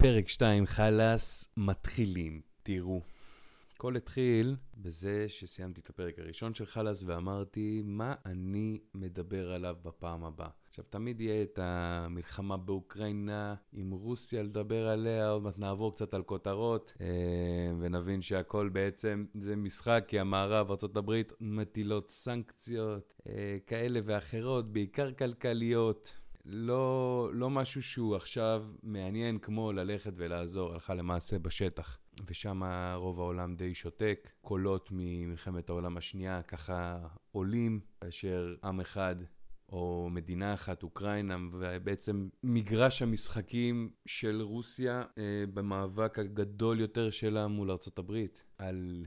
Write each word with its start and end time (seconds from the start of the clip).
פרק 0.00 0.28
2, 0.28 0.66
חלאס, 0.66 1.48
מתחילים. 1.56 2.40
תראו, 2.62 3.00
הכל 3.74 3.96
התחיל 3.96 4.56
בזה 4.76 5.28
שסיימתי 5.28 5.80
את 5.80 5.88
הפרק 5.88 6.18
הראשון 6.18 6.54
של 6.54 6.66
חלאס 6.66 7.04
ואמרתי, 7.06 7.82
מה 7.84 8.14
אני 8.26 8.78
מדבר 8.94 9.52
עליו 9.52 9.76
בפעם 9.82 10.24
הבאה? 10.24 10.48
עכשיו, 10.68 10.84
תמיד 10.90 11.20
יהיה 11.20 11.42
את 11.42 11.58
המלחמה 11.62 12.56
באוקראינה 12.56 13.54
עם 13.72 13.90
רוסיה 13.90 14.42
לדבר 14.42 14.88
עליה, 14.88 15.30
עוד 15.30 15.42
מעט 15.42 15.58
נעבור 15.58 15.94
קצת 15.94 16.14
על 16.14 16.22
כותרות, 16.22 16.92
אה, 17.00 17.06
ונבין 17.80 18.22
שהכל 18.22 18.68
בעצם 18.68 19.24
זה 19.34 19.56
משחק, 19.56 20.04
כי 20.08 20.20
המערב, 20.20 20.70
ארה"ב, 20.70 21.22
מטילות 21.40 22.10
סנקציות 22.10 23.14
אה, 23.28 23.58
כאלה 23.66 24.00
ואחרות, 24.04 24.72
בעיקר 24.72 25.12
כלכליות. 25.12 26.19
לא, 26.44 27.30
לא 27.32 27.50
משהו 27.50 27.82
שהוא 27.82 28.16
עכשיו 28.16 28.64
מעניין 28.82 29.38
כמו 29.38 29.72
ללכת 29.72 30.12
ולעזור 30.16 30.72
הלכה 30.72 30.94
למעשה 30.94 31.38
בשטח. 31.38 31.98
ושם 32.26 32.62
רוב 32.94 33.20
העולם 33.20 33.56
די 33.56 33.74
שותק. 33.74 34.30
קולות 34.40 34.88
ממלחמת 34.92 35.68
העולם 35.68 35.96
השנייה 35.96 36.42
ככה 36.42 36.98
עולים, 37.32 37.80
כאשר 38.00 38.54
עם 38.64 38.80
אחד 38.80 39.16
או 39.72 40.08
מדינה 40.10 40.54
אחת, 40.54 40.82
אוקראינה, 40.82 41.36
ובעצם 41.52 42.28
מגרש 42.42 43.02
המשחקים 43.02 43.90
של 44.06 44.42
רוסיה 44.42 45.02
אה, 45.18 45.44
במאבק 45.54 46.18
הגדול 46.18 46.80
יותר 46.80 47.10
שלה 47.10 47.46
מול 47.46 47.70
ארצות 47.70 47.98
הברית 47.98 48.44
על 48.58 49.06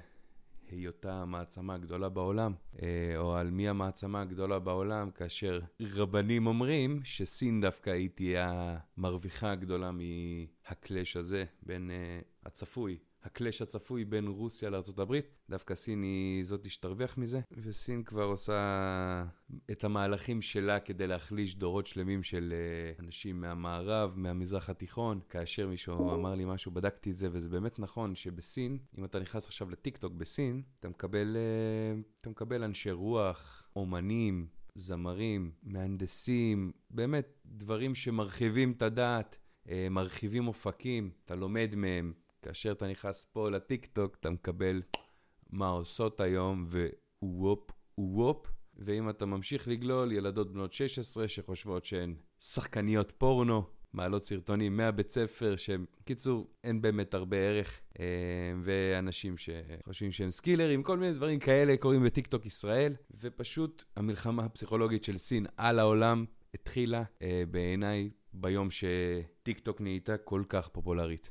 היותה 0.73 1.13
המעצמה 1.13 1.73
הגדולה 1.73 2.09
בעולם, 2.09 2.53
אה, 2.81 3.17
או 3.17 3.35
על 3.35 3.49
מי 3.49 3.69
המעצמה 3.69 4.21
הגדולה 4.21 4.59
בעולם, 4.59 5.11
כאשר 5.11 5.59
רבנים 5.81 6.47
אומרים 6.47 6.99
שסין 7.03 7.61
דווקא 7.61 7.89
היא 7.89 8.09
תהיה 8.15 8.77
המרוויחה 8.97 9.51
הגדולה 9.51 9.91
מהקלאש 9.91 11.17
הזה 11.17 11.45
בין 11.63 11.91
אה, 11.91 12.19
הצפוי 12.45 12.97
הקלאש 13.23 13.61
הצפוי 13.61 14.05
בין 14.05 14.27
רוסיה 14.27 14.69
לארה"ב, 14.69 15.19
דווקא 15.49 15.75
סין 15.75 16.03
היא 16.03 16.43
זאת 16.43 16.69
שתרוויח 16.69 17.17
מזה, 17.17 17.39
וסין 17.51 18.03
כבר 18.03 18.23
עושה 18.23 19.25
את 19.71 19.83
המהלכים 19.83 20.41
שלה 20.41 20.79
כדי 20.79 21.07
להחליש 21.07 21.55
דורות 21.55 21.87
שלמים 21.87 22.23
של 22.23 22.53
אה, 22.53 23.05
אנשים 23.05 23.41
מהמערב, 23.41 24.13
מהמזרח 24.15 24.69
התיכון. 24.69 25.19
כאשר 25.29 25.67
מישהו 25.67 26.13
אמר 26.13 26.35
לי 26.35 26.45
משהו, 26.45 26.71
בדקתי 26.71 27.11
את 27.11 27.17
זה, 27.17 27.27
וזה 27.31 27.49
באמת 27.49 27.79
נכון 27.79 28.15
שבסין, 28.15 28.77
אם 28.97 29.05
אתה 29.05 29.19
נכנס 29.19 29.47
עכשיו 29.47 29.69
לטיקטוק 29.69 30.13
בסין, 30.13 30.61
אתה 30.79 30.89
מקבל, 30.89 31.37
אה, 31.37 32.01
אתה 32.21 32.29
מקבל 32.29 32.63
אנשי 32.63 32.91
רוח, 32.91 33.63
אומנים, 33.75 34.47
זמרים, 34.75 35.51
מהנדסים, 35.63 36.71
באמת 36.89 37.39
דברים 37.45 37.95
שמרחיבים 37.95 38.71
את 38.71 38.81
הדעת, 38.81 39.37
אה, 39.69 39.87
מרחיבים 39.91 40.47
אופקים, 40.47 41.11
אתה 41.25 41.35
לומד 41.35 41.73
מהם. 41.75 42.13
כאשר 42.43 42.71
אתה 42.71 42.87
נכנס 42.87 43.25
פה 43.25 43.49
לטיק 43.49 43.85
טוק, 43.85 44.17
אתה 44.19 44.29
מקבל 44.29 44.81
מה 45.49 45.67
עושות 45.67 46.19
היום, 46.19 46.67
ווופ, 47.21 47.71
וופ. 47.97 48.47
ואם 48.77 49.09
אתה 49.09 49.25
ממשיך 49.25 49.67
לגלול, 49.67 50.11
ילדות 50.11 50.53
בנות 50.53 50.73
16 50.73 51.27
שחושבות 51.27 51.85
שהן 51.85 52.15
שחקניות 52.39 53.11
פורנו, 53.17 53.63
מעלות 53.93 54.25
סרטונים 54.25 54.77
מהבית 54.77 55.09
ספר, 55.09 55.55
שהם, 55.55 55.85
קיצור, 56.05 56.47
אין 56.63 56.81
באמת 56.81 57.13
הרבה 57.13 57.37
ערך, 57.37 57.81
אה, 57.99 58.05
ואנשים 58.63 59.35
שחושבים 59.37 60.11
שהם 60.11 60.31
סקילרים, 60.31 60.83
כל 60.83 60.97
מיני 60.97 61.13
דברים 61.13 61.39
כאלה 61.39 61.77
קורים 61.77 62.03
בטיקטוק 62.03 62.45
ישראל, 62.45 62.95
ופשוט 63.21 63.83
המלחמה 63.95 64.43
הפסיכולוגית 64.43 65.03
של 65.03 65.17
סין 65.17 65.45
על 65.57 65.79
העולם 65.79 66.25
התחילה 66.53 67.03
אה, 67.21 67.43
בעיניי 67.51 68.09
ביום 68.33 68.67
שטיקטוק 68.71 69.81
נהייתה 69.81 70.17
כל 70.17 70.43
כך 70.49 70.67
פופולרית. 70.67 71.29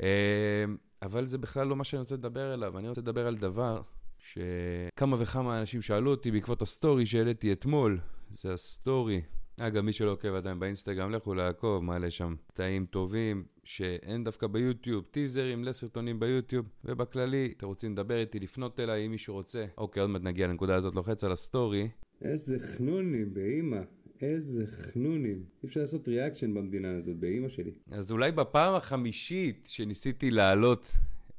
אמ, 0.00 0.76
אבל 1.02 1.26
זה 1.26 1.38
בכלל 1.38 1.66
לא 1.66 1.76
מה 1.76 1.84
שאני 1.84 2.00
רוצה 2.00 2.14
לדבר 2.14 2.52
עליו, 2.52 2.78
אני 2.78 2.88
רוצה 2.88 3.00
לדבר 3.00 3.26
על 3.26 3.36
דבר 3.36 3.82
שכמה 4.18 5.16
וכמה 5.18 5.60
אנשים 5.60 5.82
שאלו 5.82 6.10
אותי 6.10 6.30
בעקבות 6.30 6.62
ה 6.62 6.69
story 6.69 7.06
שהעליתי 7.06 7.52
אתמול, 7.52 7.98
זה 8.34 8.52
ה 8.52 8.62
story. 8.62 9.22
אגב, 9.58 9.80
מי 9.82 9.92
שלא 9.92 10.10
עוקב 10.12 10.34
עדיין 10.34 10.58
באינסטגרם, 10.58 11.10
לכו 11.10 11.34
לעקוב, 11.34 11.84
מעלה 11.84 12.10
שם 12.10 12.34
קטעים 12.48 12.86
טובים 12.86 13.44
שאין 13.64 14.24
דווקא 14.24 14.46
ביוטיוב, 14.46 15.04
טיזרים 15.10 15.64
לסרטונים 15.64 16.20
ביוטיוב, 16.20 16.66
ובכללי, 16.84 17.54
אתם 17.56 17.66
רוצים 17.66 17.92
לדבר 17.92 18.20
איתי, 18.20 18.40
לפנות 18.40 18.80
אליי, 18.80 19.06
אם 19.06 19.10
מישהו 19.10 19.34
רוצה. 19.34 19.66
אוקיי, 19.78 20.00
עוד 20.00 20.10
מעט 20.10 20.22
נגיע 20.22 20.46
לנקודה 20.46 20.74
הזאת, 20.74 20.94
לוחץ 20.94 21.24
על 21.24 21.32
ה 21.32 21.40
story. 21.40 21.88
איזה 22.22 22.56
חנונים, 22.60 23.34
באימא. 23.34 23.80
איזה 24.22 24.66
חנונים. 24.66 25.44
אי 25.62 25.68
אפשר 25.68 25.80
לעשות 25.80 26.08
reaction 26.08 26.54
במדינה 26.54 26.96
הזאת, 26.96 27.16
באימא 27.16 27.48
שלי. 27.48 27.70
אז 27.90 28.12
אולי 28.12 28.32
בפעם 28.32 28.74
החמישית 28.74 29.68
שניסיתי 29.72 30.30
להעלות 30.30 30.92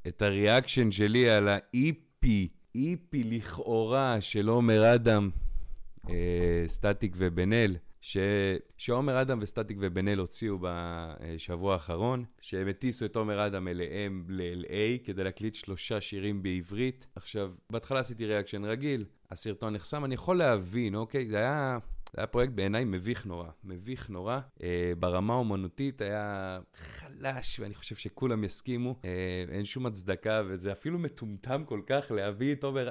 את 0.08 0.22
ה 0.22 0.30
reaction 0.30 0.90
שלי 0.90 1.30
על 1.30 1.48
ה 1.48 1.73
EP, 1.73 2.48
EP 2.74 3.24
לכאורה 3.24 4.20
של 4.20 4.48
עומר 4.48 4.94
אדם, 4.94 5.30
אה, 6.08 6.64
סטטיק 6.66 7.14
ובן 7.18 7.52
אל, 7.52 7.76
ש... 8.00 8.16
שעומר 8.76 9.22
אדם 9.22 9.38
וסטטיק 9.42 9.76
ובן 9.80 10.08
אל 10.08 10.18
הוציאו 10.18 10.58
בשבוע 10.60 11.72
האחרון, 11.72 12.24
שהם 12.40 12.68
הטיסו 12.68 13.04
את 13.04 13.16
עומר 13.16 13.46
אדם 13.46 13.68
אליהם 13.68 14.24
ל-LA 14.28 15.04
כדי 15.04 15.24
להקליט 15.24 15.54
שלושה 15.54 16.00
שירים 16.00 16.42
בעברית. 16.42 17.06
עכשיו, 17.16 17.52
בהתחלה 17.72 18.00
עשיתי 18.00 18.26
reaction 18.26 18.64
רגיל, 18.64 19.04
הסרטון 19.30 19.72
נחסם, 19.72 20.04
אני 20.04 20.14
יכול 20.14 20.36
להבין, 20.36 20.94
אוקיי? 20.94 21.28
זה 21.28 21.36
היה... 21.36 21.78
זה 22.12 22.20
היה 22.20 22.26
פרויקט 22.26 22.52
בעיניי 22.52 22.84
מביך 22.84 23.26
נורא, 23.26 23.48
מביך 23.64 24.10
נורא. 24.10 24.40
אה, 24.62 24.92
ברמה 24.98 25.34
האומנותית 25.34 26.00
היה 26.00 26.58
חלש, 26.74 27.60
ואני 27.60 27.74
חושב 27.74 27.94
שכולם 27.96 28.44
יסכימו. 28.44 29.00
אה, 29.04 29.44
אין 29.48 29.64
שום 29.64 29.86
הצדקה, 29.86 30.42
וזה 30.46 30.72
אפילו 30.72 30.98
מטומטם 30.98 31.64
כל 31.66 31.80
כך 31.86 32.10
להביא 32.10 32.52
את 32.52 32.64
עומר... 32.64 32.88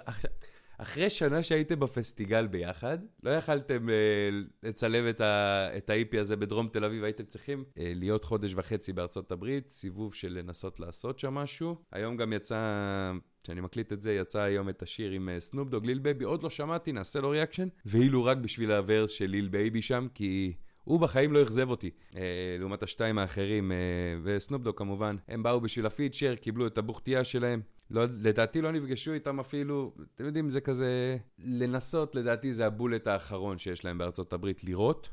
אחרי 0.78 1.10
שנה 1.10 1.44
שהייתם 1.44 1.80
בפסטיגל 1.80 2.48
ביחד, 2.48 2.98
לא 3.24 3.30
יכלתם 3.30 3.90
אה, 3.90 4.30
לצלם 4.64 5.10
את, 5.10 5.22
ה, 5.22 5.68
את 5.78 5.90
ה-IP 5.90 6.20
הזה 6.20 6.36
בדרום 6.36 6.68
תל 6.68 6.86
אביב, 6.86 7.04
הייתם 7.04 7.26
צריכים 7.26 7.64
אה, 7.78 7.92
להיות 7.96 8.24
חודש 8.24 8.54
וחצי 8.56 8.94
בארצות 8.94 9.32
הברית, 9.32 9.72
סיבוב 9.72 10.14
של 10.14 10.34
לנסות 10.38 10.80
לעשות 10.80 11.20
שם 11.20 11.34
משהו. 11.34 11.76
היום 11.92 12.18
גם 12.18 12.34
יצא, 12.34 13.12
כשאני 13.48 13.62
מקליט 13.62 13.94
את 13.94 14.02
זה, 14.02 14.14
יצא 14.14 14.40
היום 14.40 14.70
את 14.70 14.82
השיר 14.82 15.12
עם 15.12 15.30
אה, 15.30 15.40
סנופ 15.40 15.63
דוג, 15.63 15.86
ליל 15.86 16.00
בייבי, 16.00 16.26
עוד 16.26 16.44
לא 16.44 16.50
שמעתי, 16.50 16.92
נעשה 16.92 17.20
לו 17.20 17.30
reaction, 17.30 17.68
ואילו 17.86 18.24
רק 18.24 18.38
בשביל 18.38 18.72
ה 18.72 18.79
verse 18.79 19.12
של 19.12 19.26
ליל 19.26 19.48
בייבי 19.48 19.82
שם, 19.82 20.08
כי... 20.14 20.54
הוא 20.84 21.00
בחיים 21.00 21.34
לא 21.34 21.44
אכזב 21.44 21.70
אותי, 21.70 21.90
אה, 22.16 22.22
לעומת 22.60 22.84
השתיים 22.84 23.18
האחרים, 23.18 23.72
אה, 23.72 23.78
וסנופ 24.24 24.58
דוג 24.58 24.78
כמובן. 24.78 25.16
הם 25.28 25.44
באו 25.44 25.62
בשביל 25.62 25.86
ה 25.86 25.91
feature, 25.91 26.36
קיבלו 26.36 26.68
את 26.68 26.78
הבוחטה 26.78 27.24
שלהם. 27.24 27.62
לא, 27.92 28.04
לדעתי 28.04 28.62
לא 28.62 28.72
נפגשו 28.72 29.14
איתם 29.14 29.40
אפילו, 29.40 29.94
אתם 30.16 30.26
יודעים, 30.26 30.50
זה 30.50 30.62
כזה, 30.62 31.18
לנסות, 31.40 32.16
לדעתי 32.16 32.54
זה 32.54 32.66
ה 32.66 32.72
bullet 32.72 33.08
האחרון 33.08 33.58
שיש 33.58 33.86
להם 33.86 33.98
בארצות 33.98 34.34
הברית 34.34 34.64
לראות, 34.64 35.10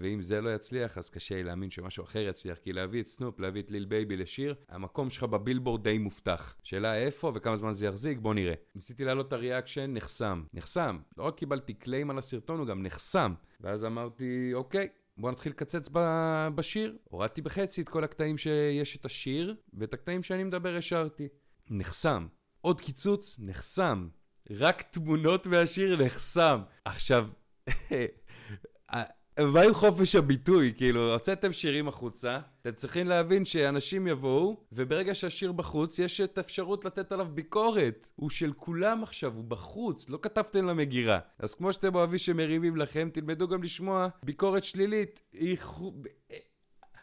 ואם 0.00 0.20
זה 0.20 0.40
לא 0.40 0.54
יצליח, 0.54 0.98
אז 0.98 1.10
קשה 1.10 1.34
לי 1.34 1.44
להאמין 1.44 1.70
שמשהו 1.70 2.04
אחר 2.04 2.18
יצליח, 2.18 2.58
כי 2.58 2.72
להביא 2.72 3.02
את 3.02 3.06
סנופ, 3.06 3.40
להביא 3.40 3.62
את 3.62 3.70
ליל 3.70 3.84
בייבי 3.84 4.16
לשיר, 4.16 4.54
המקום 4.68 5.10
שלך 5.10 5.22
בבילבורד 5.24 5.82
די 5.82 5.98
מובטח. 5.98 6.56
שאלה 6.62 6.96
איפה 6.96 7.32
וכמה 7.34 7.56
זמן 7.56 7.72
זה 7.72 7.86
יחזיק, 7.86 8.18
בוא 8.18 8.34
נראה. 8.34 8.54
ניסיתי 8.74 9.04
להעלות 9.04 9.28
את 9.28 9.32
ה 9.32 9.38
reaction, 9.38 9.94
נחסם. 9.94 10.42
נחסם. 10.54 10.98
לא 11.16 11.22
רק 11.22 11.36
קיבלתי 11.36 11.74
claim 11.74 12.10
על 12.10 12.18
הסרטון, 12.18 12.58
הוא 12.58 12.66
גם 12.66 12.82
נחסם. 12.82 13.34
ואז 13.60 13.84
אמרתי, 13.84 14.50
אוקיי, 14.54 14.88
בוא 15.18 15.30
נתחיל 15.30 15.52
לקצץ 15.52 15.88
בשיר. 16.54 16.96
הורדתי 17.04 17.42
בחצי 17.42 17.82
את 17.82 17.88
כל 17.88 18.04
הקטעים 18.04 18.38
שיש 18.38 18.96
את 18.96 19.04
השיר, 19.04 19.56
ואת 19.74 19.94
הקטעים 19.94 20.22
שאני 20.22 20.44
מדבר 20.44 20.76
השארתי. 20.76 21.28
נחסם. 21.70 22.26
עוד 22.60 22.80
קיצוץ, 22.80 23.36
נחסם. 23.38 24.08
רק 24.50 24.82
תמונות 24.82 25.46
מהשיר 25.46 26.04
נחסם. 26.04 26.60
עכשיו, 26.84 27.28
מה 29.40 29.62
עם 29.62 29.74
חופש 29.74 30.16
הביטוי? 30.16 30.72
כאילו, 30.76 31.12
הוצאתם 31.12 31.52
שירים 31.52 31.88
החוצה, 31.88 32.38
אתם 32.62 32.72
צריכים 32.72 33.08
להבין 33.08 33.44
שאנשים 33.44 34.06
יבואו, 34.06 34.56
וברגע 34.72 35.14
שהשיר 35.14 35.52
בחוץ, 35.52 35.98
יש 35.98 36.20
את 36.20 36.38
האפשרות 36.38 36.84
לתת 36.84 37.12
עליו 37.12 37.26
ביקורת. 37.34 38.08
הוא 38.16 38.30
של 38.30 38.52
כולם 38.52 39.02
עכשיו, 39.02 39.32
הוא 39.34 39.44
בחוץ, 39.44 40.08
לא 40.08 40.18
כתבתם 40.22 40.66
למגירה. 40.66 41.18
אז 41.38 41.54
כמו 41.54 41.72
שאתם 41.72 41.94
אוהבים 41.94 42.18
שמרימים 42.18 42.76
לכם, 42.76 43.08
תלמדו 43.12 43.48
גם 43.48 43.62
לשמוע 43.62 44.08
ביקורת 44.22 44.64
שלילית. 44.64 45.22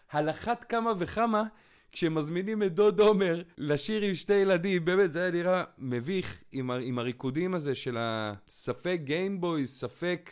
על 0.10 0.30
אחת 0.30 0.64
כמה 0.64 0.94
וכמה 1.00 1.44
כשמזמינים 1.92 2.64
את 2.64 2.74
דוד 2.74 3.00
עומר 3.00 3.44
לשיר 3.58 4.02
עם 4.02 4.16
שתי 4.16 4.34
ילדים, 4.34 4.86
באמת, 4.86 5.12
זה 5.12 5.22
היה 5.22 5.32
נראה 5.32 5.64
מביך 5.78 6.44
עם, 6.52 6.72
עם 6.72 7.00
הריקודים 7.00 7.54
הזה 7.54 7.76
של 7.76 7.98
הספק 8.00 9.00
גיימבוי, 9.04 9.68
ספק 9.68 10.30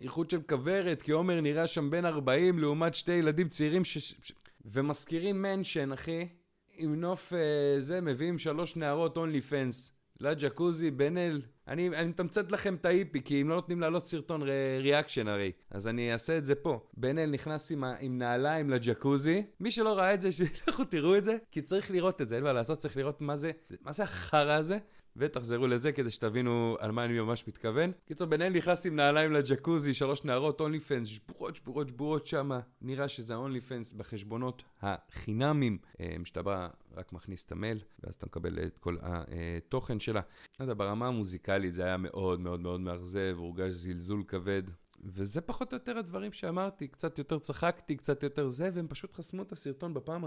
איכות 0.00 0.30
של 0.30 0.42
כוורת, 0.42 1.02
כי 1.02 1.12
עומר 1.12 1.40
נראה 1.40 1.66
שם 1.66 1.90
בן 1.90 2.04
40 2.04 2.58
לעומת 2.58 2.94
שתי 2.94 3.12
ילדים 3.12 3.48
צעירים 3.48 3.84
ש... 3.84 3.98
ש... 3.98 4.32
ומזכירים 4.64 5.42
מנשן, 5.42 5.92
אחי, 5.92 6.28
עם 6.76 7.00
נוף 7.00 7.32
uh, 7.32 7.36
זה, 7.80 8.00
מביאים 8.00 8.38
שלוש 8.38 8.76
נערות 8.76 9.16
אונלי 9.16 9.40
פנס. 9.40 9.92
לג'קוזי, 10.20 10.90
בן 10.90 11.16
אל, 11.16 11.42
אני, 11.68 11.88
אני 11.88 12.08
מתמצת 12.08 12.52
לכם 12.52 12.74
את 12.74 12.86
האיפי, 12.86 13.22
כי 13.22 13.42
אם 13.42 13.48
לא 13.48 13.54
נותנים 13.54 13.80
לעלות 13.80 14.06
סרטון 14.06 14.42
reaction 14.80 15.28
הרי, 15.28 15.52
אז 15.70 15.88
אני 15.88 16.12
אעשה 16.12 16.38
את 16.38 16.46
זה 16.46 16.54
פה. 16.54 16.80
בן 16.96 17.18
אל 17.18 17.30
נכנס 17.30 17.72
עם, 17.72 17.84
עם 18.00 18.18
נעליים 18.18 18.70
לג'קוזי, 18.70 19.42
מי 19.60 19.70
שלא 19.70 19.92
ראה 19.92 20.14
את 20.14 20.20
זה, 20.20 20.32
שילכו 20.32 20.84
תראו 20.84 21.16
את 21.16 21.24
זה, 21.24 21.36
כי 21.50 21.62
צריך 21.62 21.90
לראות 21.90 22.22
את 22.22 22.28
זה, 22.28 22.36
אין 22.36 22.44
מה 22.44 22.52
לעשות, 22.52 22.78
צריך 22.78 22.96
לראות 22.96 23.20
מה 23.20 23.36
זה, 23.36 23.50
מה 23.80 23.92
זה 23.92 24.02
החרא 24.02 24.52
הזה. 24.52 24.78
ותחזרו 25.16 25.66
לזה 25.66 25.92
כדי 25.92 26.10
שתבינו 26.10 26.76
על 26.80 26.90
מה 26.90 27.04
אני 27.04 27.20
ממש 27.20 27.48
מתכוון. 27.48 27.92
קיצור, 28.04 28.26
ביניהם 28.26 28.52
נכנס 28.52 28.86
עם 28.86 28.96
נעליים 28.96 29.32
לג'קוזי, 29.32 29.94
שלוש 29.94 30.24
נערות, 30.24 30.60
OnlyFans, 30.60 31.08
שבורות, 31.08 31.56
שבורות, 31.56 31.88
שבורות 31.88 32.26
שמה. 32.26 32.60
נראה 32.80 33.08
שזה 33.08 33.34
ה 33.34 33.60
OnlyFans 33.60 33.92
בחשבונות 33.92 34.62
החינמים, 34.82 35.78
שאתה 36.24 36.42
בא, 36.42 36.68
רק 36.96 37.12
מכניס 37.12 37.44
את 37.44 37.52
המייל, 37.52 37.80
ואז 38.04 38.14
אתה 38.14 38.26
מקבל 38.26 38.66
את 38.66 38.78
כל 38.78 38.96
התוכן 39.02 40.00
שלה. 40.00 40.20
יודע, 40.60 40.74
ברמה 40.74 41.06
המוזיקלית 41.06 41.74
זה 41.74 41.84
היה 41.84 41.96
מאוד 41.96 42.40
מאוד 42.40 42.60
מאוד 42.60 42.80
מאכזב, 42.80 43.34
הורגש 43.38 43.72
זלזול 43.72 44.24
כבד. 44.28 44.62
וזה 45.04 45.40
פחות 45.40 45.72
או 45.72 45.76
יותר 45.76 45.98
הדברים 45.98 46.32
שאמרתי, 46.32 46.88
קצת 46.88 47.18
יותר 47.18 47.38
צחקתי, 47.38 47.96
קצת 47.96 48.22
יותר 48.22 48.48
זה, 48.48 48.70
והם 48.72 48.86
פשוט 48.88 49.12
חסמו 49.12 49.42
את 49.42 49.52
הסרטון 49.52 49.94
בפעם, 49.94 50.24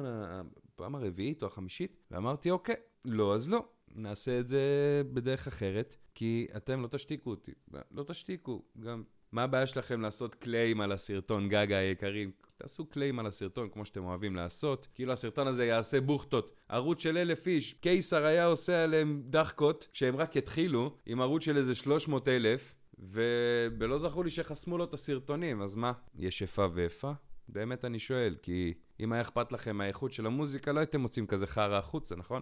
בפעם 0.76 0.96
הרביעית 0.96 1.42
או 1.42 1.48
החמישית, 1.48 1.98
ואמרתי, 2.12 2.52
אוקיי, 2.52 2.76
לא 3.06 3.36
אז 3.36 3.50
לא. 3.50 3.66
נעשה 3.96 4.40
את 4.40 4.48
זה 4.48 4.62
בדרך 5.14 5.48
אחרת, 5.48 5.96
כי 6.16 6.48
אתם 6.58 6.82
לא 6.82 6.88
תשתיקו 6.88 7.30
אותי. 7.30 7.52
לא 7.92 8.04
תשתיקו. 8.04 8.64
גם, 8.80 9.04
מה 9.32 9.44
הבעיה 9.44 9.68
שלכם 9.68 10.02
לעשות 10.02 10.36
קליים 10.36 10.82
על 10.82 10.92
הסרטון 10.92 11.50
גגה 11.50 11.78
היקרים? 11.78 12.32
תעשו 12.58 12.86
קליים 12.86 13.20
על 13.20 13.28
הסרטון 13.28 13.70
כמו 13.70 13.86
שאתם 13.86 14.04
אוהבים 14.04 14.36
לעשות, 14.36 14.88
כאילו 14.96 15.12
הסרטון 15.12 15.48
הזה 15.48 15.66
יעשה 15.66 16.02
בוכטות. 16.02 16.56
ערוץ 16.70 17.04
של 17.04 17.18
אלף 17.18 17.48
איש, 17.48 17.74
קיסר 17.74 18.26
היה 18.26 18.46
עושה 18.46 18.84
עליהם 18.84 19.24
דחקות 19.26 19.88
כשהם 19.92 20.16
רק 20.16 20.38
התחילו, 20.38 20.96
עם 21.06 21.22
ערוץ 21.22 21.44
של 21.44 21.58
איזה 21.58 21.76
300 21.76 22.28
אלף, 22.28 22.76
ולא 23.80 23.98
זכור 23.98 24.24
לי 24.24 24.30
שחסמו 24.30 24.78
לו 24.78 24.84
את 24.84 24.94
הסרטונים, 24.94 25.62
אז 25.62 25.76
מה? 25.76 25.92
יש 26.16 26.42
איפה 26.42 26.68
ואיפה? 26.74 27.12
באמת 27.48 27.86
אני 27.86 28.00
שואל, 28.00 28.36
כי 28.42 28.74
אם 29.00 29.14
היה 29.14 29.22
אכפת 29.22 29.52
לכם 29.52 29.78
מהאיכות 29.78 30.14
של 30.14 30.26
המוזיקה, 30.26 30.72
לא 30.72 30.80
הייתם 30.80 31.02
מוצאים 31.02 31.28
כזה 31.28 31.48
חרא 31.48 31.78
החוצה, 31.78 32.16
נכון? 32.16 32.42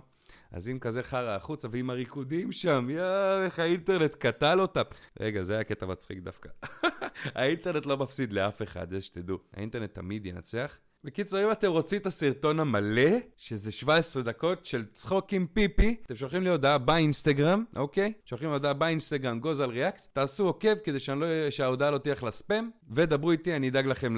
אז 0.52 0.70
אם 0.70 0.80
כזה 0.80 1.04
חרא 1.04 1.36
החוצה, 1.36 1.68
ועם 1.72 1.90
הריקודים 1.90 2.52
שם, 2.52 2.88
יואו, 2.90 3.44
איך 3.44 3.60
האינטרנט 3.60 4.14
קטל 4.14 4.60
אותם. 4.60 4.82
רגע, 5.20 5.44
זה 5.44 5.54
היה 5.54 5.64
קטע 5.64 5.86
מצחיק 5.86 6.20
דווקא. 6.20 6.50
האינטרנט 7.36 7.86
לא 7.86 7.98
מפסיד 7.98 8.34
לאף 8.34 8.62
אחד, 8.62 8.90
זה 8.90 9.02
שתדעו. 9.02 9.38
האינטרנט 9.54 9.96
תמיד 9.96 10.26
ינצח. 10.26 10.80
בקיצור, 11.08 11.44
אם 11.44 11.52
אתם 11.52 11.72
רוצים 11.72 12.00
את 12.00 12.06
הסרטון 12.06 12.60
המלא, 12.60 13.12
שזה 13.38 13.72
17 13.72 14.24
דקות 14.24 14.66
של 14.66 14.86
צחוק 14.86 15.34
עם 15.34 15.48
פיפי, 15.54 15.96
אתם 16.06 16.16
שולחים 16.16 16.44
לי 16.44 16.50
הודעה 16.50 16.78
באינסטגרם, 16.78 17.64
אוקיי? 17.76 18.14
שולחים 18.26 18.50
הודעה 18.50 18.74
באינסטגרם, 18.74 19.40
גוז 19.40 19.62
על 19.62 19.70
ריאקט, 19.70 20.08
תעשו 20.14 20.46
עוקב 20.46 20.76
כדי 20.84 20.98
לא, 21.16 21.50
שההודעה 21.50 21.92
לא 21.92 21.98
תלך 21.98 22.24
לספאם, 22.24 22.70
ודברו 22.92 23.32
איתי, 23.32 23.56
אני 23.56 23.70
אדאג 23.70 23.86
לכם 23.86 24.16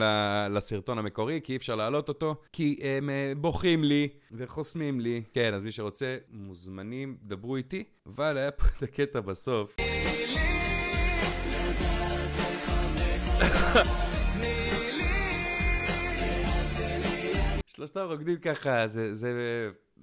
לסרטון 0.49 0.97
המקורי, 0.97 1.39
כי 1.43 1.51
אי 1.51 1.57
אפשר 1.57 1.75
להעלות 1.75 2.09
אותו, 2.09 2.35
כי 2.53 2.79
הם 2.81 3.09
אה, 3.09 3.33
בוכים 3.37 3.83
לי 3.83 4.07
וחוסמים 4.31 4.99
לי. 4.99 5.23
כן, 5.33 5.53
אז 5.53 5.61
מי 5.61 5.71
שרוצה, 5.71 6.17
מוזמנים, 6.31 7.17
דברו 7.23 7.55
איתי. 7.55 7.83
אבל 8.05 8.37
היה 8.37 8.51
פה 8.51 8.65
את 8.77 8.83
הקטע 8.83 9.19
בסוף. 9.19 9.75
שלושתם 17.79 17.99
רוקדים 17.99 18.37
ככה, 18.37 18.87
זה, 18.87 19.13
זה, 19.13 19.31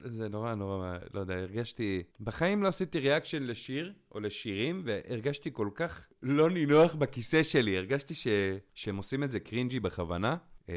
זה 0.04 0.28
נורא 0.28 0.54
נורא, 0.54 0.96
לא 1.14 1.20
יודע, 1.20 1.34
הרגשתי... 1.34 2.02
בחיים 2.20 2.62
לא 2.62 2.68
עשיתי 2.68 2.98
ריאקשן 2.98 3.42
לשיר 3.42 3.92
או 4.12 4.20
לשירים, 4.20 4.82
והרגשתי 4.84 5.50
כל 5.52 5.68
כך 5.74 6.06
לא 6.22 6.50
נינוח 6.50 6.94
בכיסא 6.94 7.42
שלי. 7.42 7.76
הרגשתי 7.76 8.14
ש, 8.14 8.26
שהם 8.74 8.96
עושים 8.96 9.24
את 9.24 9.30
זה 9.30 9.40
קרינג'י 9.40 9.80
בכוונה, 9.80 10.36
אה, 10.68 10.74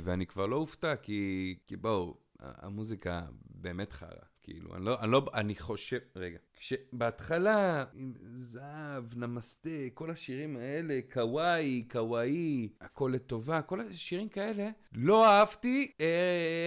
ואני 0.00 0.26
כבר 0.26 0.46
לא 0.46 0.56
אופתע, 0.56 0.96
כי, 0.96 1.54
כי 1.66 1.76
בואו, 1.76 2.16
המוזיקה 2.40 3.20
באמת 3.50 3.92
חרא. 3.92 4.31
כאילו, 4.42 4.74
אני 4.74 4.84
לא, 4.84 5.00
אני 5.00 5.10
לא, 5.10 5.26
אני 5.34 5.54
חושב, 5.54 5.98
רגע, 6.16 6.38
כשבהתחלה, 6.56 7.84
עם 7.94 8.12
זהב, 8.34 9.04
נמסטה, 9.16 9.70
כל 9.94 10.10
השירים 10.10 10.56
האלה, 10.56 11.00
קוואי, 11.12 11.84
קוואי, 11.90 12.68
הכל 12.80 13.10
לטובה, 13.14 13.62
כל 13.62 13.80
השירים 13.80 14.28
כאלה, 14.28 14.70
לא 14.92 15.26
אהבתי, 15.26 15.92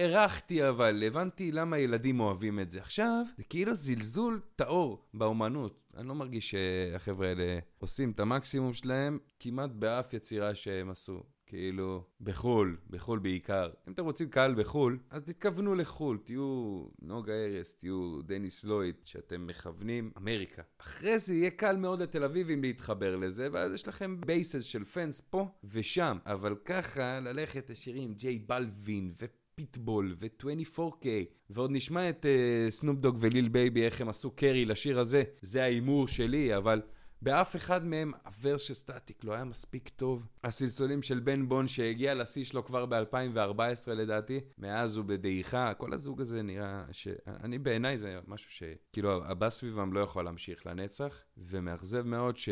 הערכתי 0.02 0.68
אבל, 0.68 1.02
הבנתי 1.06 1.52
למה 1.52 1.78
ילדים 1.78 2.20
אוהבים 2.20 2.60
את 2.60 2.70
זה. 2.70 2.80
עכשיו, 2.80 3.24
זה 3.36 3.44
כאילו 3.44 3.74
זלזול 3.74 4.40
טהור 4.56 5.04
באומנות. 5.14 5.86
אני 5.96 6.08
לא 6.08 6.14
מרגיש 6.14 6.50
שהחבר'ה 6.50 7.28
האלה 7.28 7.58
עושים 7.78 8.10
את 8.10 8.20
המקסימום 8.20 8.72
שלהם 8.72 9.18
כמעט 9.38 9.70
באף 9.70 10.14
יצירה 10.14 10.54
שהם 10.54 10.90
עשו. 10.90 11.22
כאילו, 11.46 12.04
בחו"ל, 12.20 12.76
בחו"ל 12.90 13.18
בעיקר. 13.18 13.70
אם 13.88 13.92
אתם 13.92 14.04
רוצים 14.04 14.28
קהל 14.28 14.54
בחו"ל, 14.54 14.98
אז 15.10 15.22
תתכוונו 15.22 15.74
לחו"ל, 15.74 16.18
תהיו 16.24 16.84
נוגה 17.02 17.32
ארס, 17.32 17.74
תהיו 17.74 18.22
דניס 18.22 18.64
לויד, 18.64 18.94
שאתם 19.04 19.46
מכוונים 19.46 20.10
אמריקה. 20.18 20.62
אחרי 20.78 21.18
זה 21.18 21.34
יהיה 21.34 21.50
קל 21.50 21.76
מאוד 21.76 22.02
לתל 22.02 22.24
אביבים 22.24 22.62
להתחבר 22.62 23.16
לזה, 23.16 23.48
ואז 23.52 23.72
יש 23.72 23.88
לכם 23.88 24.20
בייסס 24.20 24.64
של 24.64 24.84
fans 24.84 25.20
פה 25.20 25.48
ושם. 25.64 26.18
אבל 26.26 26.54
ככה, 26.64 27.20
ללכת 27.20 27.70
לשירים 27.70 28.14
ג'יי 28.14 28.38
בלווין 28.38 29.12
ו... 29.20 29.26
פיטבול 29.60 30.16
ו-24K, 30.18 31.06
ועוד 31.50 31.70
נשמע 31.70 32.10
את 32.10 32.26
Snoop 32.68 32.96
uh, 32.96 33.00
Dogg 33.00 33.16
וליל 33.20 33.48
בייבי, 33.48 33.84
איך 33.84 34.00
הם 34.00 34.08
עשו 34.08 34.30
carry 34.30 34.64
לשיר 34.64 35.00
הזה, 35.00 35.22
זה 35.40 35.62
ההימור 35.62 36.08
שלי, 36.08 36.56
אבל 36.56 36.82
באף 37.22 37.56
אחד 37.56 37.84
מהם 37.84 38.12
ה 38.24 38.30
verse 38.30 38.62
של 38.62 38.74
סטטיק 38.74 39.24
לא 39.24 39.34
היה 39.34 39.44
מספיק 39.44 39.88
טוב. 39.88 40.26
הסלסולים 40.44 41.02
של 41.02 41.20
בן 41.20 41.48
בון 41.48 41.66
שהגיע 41.66 42.14
לשיא 42.14 42.44
שלו 42.44 42.64
כבר 42.64 42.86
ב-2014 42.86 43.90
לדעתי, 43.90 44.40
מאז 44.58 44.96
הוא 44.96 45.04
בדעיכה, 45.04 45.74
כל 45.74 45.92
הזוג 45.92 46.20
הזה 46.20 46.42
נראה 46.42 46.84
ש... 46.92 47.08
אני 47.26 47.58
בעיניי 47.58 47.98
זה 47.98 48.18
משהו 48.26 48.50
שכאילו 48.50 49.24
הבא 49.24 49.48
סביבם 49.50 49.92
לא 49.92 50.00
יכול 50.00 50.24
להמשיך 50.24 50.66
לנצח, 50.66 51.24
ומאכזב 51.36 52.02
מאוד 52.02 52.36
ש... 52.36 52.48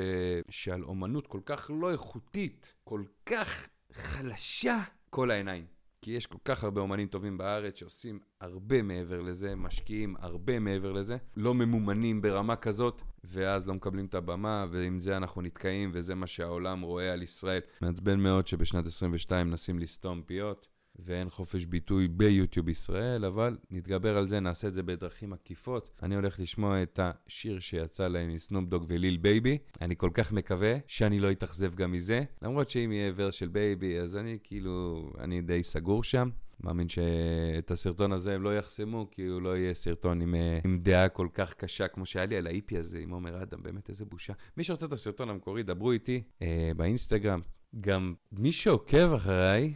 שעל 0.51 0.85
אומנות 0.85 1.27
כל 1.27 1.41
כך 1.47 1.71
לא 1.81 1.93
איכותית, 1.93 2.75
כל 2.85 3.03
כך 3.27 3.69
חלשה, 3.93 4.83
כל 5.11 5.31
העיניים. 5.31 5.74
כי 6.05 6.11
יש 6.11 6.27
כל 6.27 6.39
כך 6.45 6.65
הרבה 6.65 6.81
אומנים 6.81 7.07
טובים 7.07 7.39
בארץ 7.39 7.79
שעושים 7.79 8.19
הרבה 8.41 8.83
מעבר 8.83 9.21
לזה, 9.21 9.55
משקיעים 9.55 10.17
הרבה 10.19 10.59
מעבר 10.59 10.93
לזה, 10.93 11.17
לא 11.37 11.55
ממומנים 11.55 12.23
ברמה 12.23 12.57
כזאת, 12.57 13.03
ואז 13.25 13.67
לא 13.67 13.75
מקבלים 13.75 14.07
את 14.07 14.15
הבמה, 14.15 14.67
ועם 14.71 15.01
זה 15.01 15.17
אנחנו 15.17 15.43
נתקעים, 15.43 15.91
וזה 15.93 16.15
מה 16.15 16.27
שהעולם 16.27 16.81
רואה 16.81 17.13
על 17.13 17.23
ישראל. 17.23 17.61
מעצבן 17.81 18.21
מאוד 18.21 18.47
שבשנת 18.47 18.87
22 18.87 19.47
מנסים 19.47 19.79
לסתום 19.79 20.23
פיות. 20.27 20.69
ואין 20.99 21.31
חופש 21.31 21.65
ביטוי 21.65 22.09
ביוטיוב 22.09 22.69
ישראל, 22.69 23.25
אבל 23.25 23.57
נתגבר 23.71 24.17
על 24.17 24.29
זה, 24.29 24.41
נעשה 24.41 24.69
את 24.69 24.75
זה 24.75 24.83
בדרכים 24.83 25.33
עקיפות. 25.33 25.91
אני 26.03 26.15
הולך 26.15 26.41
לשמוע 26.41 26.83
את 26.83 27.01
השיר 27.03 27.61
שיצא 27.61 28.09
להם 28.09 28.35
מסנופ 28.35 28.69
דוג 28.69 28.85
וליל 28.89 29.17
בייבי. 29.17 29.59
אני 29.81 29.97
כל 29.97 30.11
כך 30.15 30.33
מקווה 30.33 30.75
שאני 30.87 31.21
לא 31.21 31.31
אתאכזב 31.31 31.75
גם 31.75 31.93
מזה, 31.93 32.25
למרות 32.43 32.71
שאם 32.71 32.93
יהיה 32.93 33.13
verse 33.17 33.35
של 33.35 33.49
בייבי, 33.49 33.99
אז 33.99 34.17
אני 34.17 34.39
כאילו, 34.43 35.07
אני 35.19 35.43
די 35.43 35.63
סגור 35.63 36.05
שם. 36.05 36.29
מאמין 36.61 36.89
שאת 36.89 37.71
הסרטון 37.71 38.13
הזה 38.13 38.35
הם 38.35 38.43
לא 38.43 38.59
יחסמו, 38.59 39.07
כי 39.11 39.27
הוא 39.27 39.43
לא 39.43 39.57
יהיה 39.57 39.75
סרטון 39.75 40.21
עם, 40.21 40.35
אה, 40.35 40.59
עם 40.65 40.79
דעה 40.83 41.09
כל 41.09 41.29
כך 41.35 41.55
קשה 41.55 41.89
כמו 41.89 42.07
שהיה 42.07 42.27
לי 42.27 42.37
על 42.37 42.47
האיפי 42.47 42.79
הזה 42.79 42.99
עם 42.99 43.11
עומר 43.11 43.43
אדם, 43.43 43.59
באמת 43.63 43.89
איזה 43.89 44.05
בושה. 44.05 44.33
מי 44.57 44.65
שרוצה 44.65 44.87
את 44.87 44.93
הסרטון 44.93 45.31
המקורי, 45.31 45.63
דברו 45.63 45.93
איתי 45.93 46.23
אה, 46.43 46.71
באינסטגרם. 46.77 47.41
גם 47.81 48.15
מי 48.33 48.53
שעוקב 48.53 49.13
אחריי, 49.13 49.75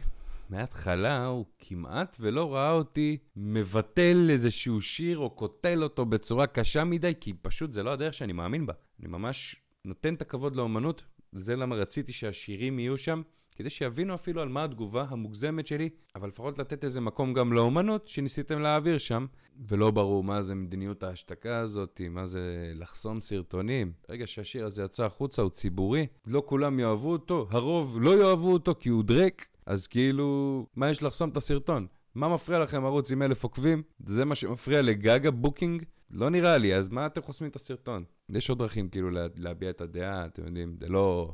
מההתחלה 0.49 1.25
הוא 1.25 1.45
כמעט 1.59 2.17
ולא 2.19 2.53
ראה 2.53 2.71
אותי 2.71 3.17
מבטל 3.35 4.27
איזשהו 4.29 4.81
שיר 4.81 5.17
או 5.17 5.29
קוטל 5.29 5.83
אותו 5.83 6.05
בצורה 6.05 6.47
קשה 6.47 6.83
מדי, 6.83 7.13
כי 7.19 7.33
פשוט 7.33 7.71
זה 7.71 7.83
לא 7.83 7.89
הדרך 7.91 8.13
שאני 8.13 8.33
מאמין 8.33 8.65
בה. 8.65 8.73
אני 8.99 9.07
ממש 9.07 9.55
נותן 9.85 10.13
את 10.13 10.21
הכבוד 10.21 10.55
לאומנות, 10.55 11.03
זה 11.31 11.55
למה 11.55 11.75
רציתי 11.75 12.13
שהשירים 12.13 12.79
יהיו 12.79 12.97
שם, 12.97 13.21
כדי 13.55 13.69
שיבינו 13.69 14.15
אפילו 14.15 14.41
על 14.41 14.49
מה 14.49 14.63
התגובה 14.63 15.05
המוגזמת 15.09 15.67
שלי, 15.67 15.89
אבל 16.15 16.27
לפחות 16.27 16.59
לתת 16.59 16.83
איזה 16.83 17.01
מקום 17.01 17.33
גם 17.33 17.53
לאומנות 17.53 18.07
שניסיתם 18.07 18.59
להעביר 18.59 18.97
שם, 18.97 19.25
ולא 19.67 19.91
ברור 19.91 20.23
מה 20.23 20.41
זה 20.41 20.55
מדיניות 20.55 21.03
ההשתקה 21.03 21.59
הזאת, 21.59 22.01
מה 22.09 22.25
זה 22.25 22.71
לחסום 22.75 23.21
סרטונים. 23.21 23.91
ברגע 24.09 24.27
שהשיר 24.27 24.65
הזה 24.65 24.83
יצא 24.83 25.05
החוצה, 25.05 25.41
הוא 25.41 25.51
ציבורי, 25.51 26.07
לא 26.27 26.43
כולם 26.45 26.79
יאהבו 26.79 27.11
אותו, 27.11 27.47
הרוב 27.49 27.97
לא 28.01 28.19
יאהבו 28.19 28.53
אותו 28.53 28.75
כי 28.79 28.89
הוא 28.89 29.03
דרעק, 29.03 29.45
אז 29.69 29.87
כאילו, 29.87 30.65
מה 30.75 30.89
יש 30.89 31.03
לחסום 31.03 31.29
את 31.29 31.37
הסרטון? 31.37 31.87
מה 32.15 32.33
מפריע 32.33 32.59
לכם 32.59 32.85
ערוץ 32.85 33.11
עם 33.11 33.21
אלף 33.21 33.43
עוקבים? 33.43 33.83
זה 34.05 34.25
מה 34.25 34.35
שמפריע 34.35 34.81
לגגה 34.81 35.31
בוקינג? 35.31 35.83
לא 36.11 36.29
נראה 36.29 36.57
לי, 36.57 36.75
אז 36.75 36.89
מה 36.89 37.05
אתם 37.05 37.21
חוסמים 37.21 37.51
את 37.51 37.55
הסרטון? 37.55 38.03
יש 38.29 38.49
עוד 38.49 38.59
דרכים 38.59 38.89
כאילו 38.89 39.09
לה, 39.09 39.27
להביע 39.35 39.69
את 39.69 39.81
הדעה, 39.81 40.25
אתם 40.25 40.45
יודעים, 40.45 40.75
זה 40.79 40.89
לא... 40.89 41.33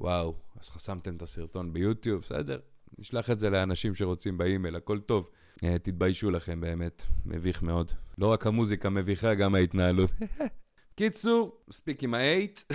וואו, 0.00 0.34
אז 0.60 0.70
חסמתם 0.70 1.16
את 1.16 1.22
הסרטון 1.22 1.72
ביוטיוב, 1.72 2.20
בסדר? 2.22 2.58
נשלח 2.98 3.30
את 3.30 3.40
זה 3.40 3.50
לאנשים 3.50 3.94
שרוצים 3.94 4.38
באימייל, 4.38 4.76
הכל 4.76 5.00
טוב. 5.00 5.28
Uh, 5.56 5.78
תתביישו 5.82 6.30
לכם 6.30 6.60
באמת, 6.60 7.04
מביך 7.26 7.62
מאוד. 7.62 7.92
לא 8.18 8.32
רק 8.32 8.46
המוזיקה 8.46 8.90
מביכה, 8.90 9.34
גם 9.34 9.54
ההתנהלות. 9.54 10.10
קיצור, 10.96 11.60
מספיק 11.68 12.02
עם 12.02 12.14
hate. 12.14 12.60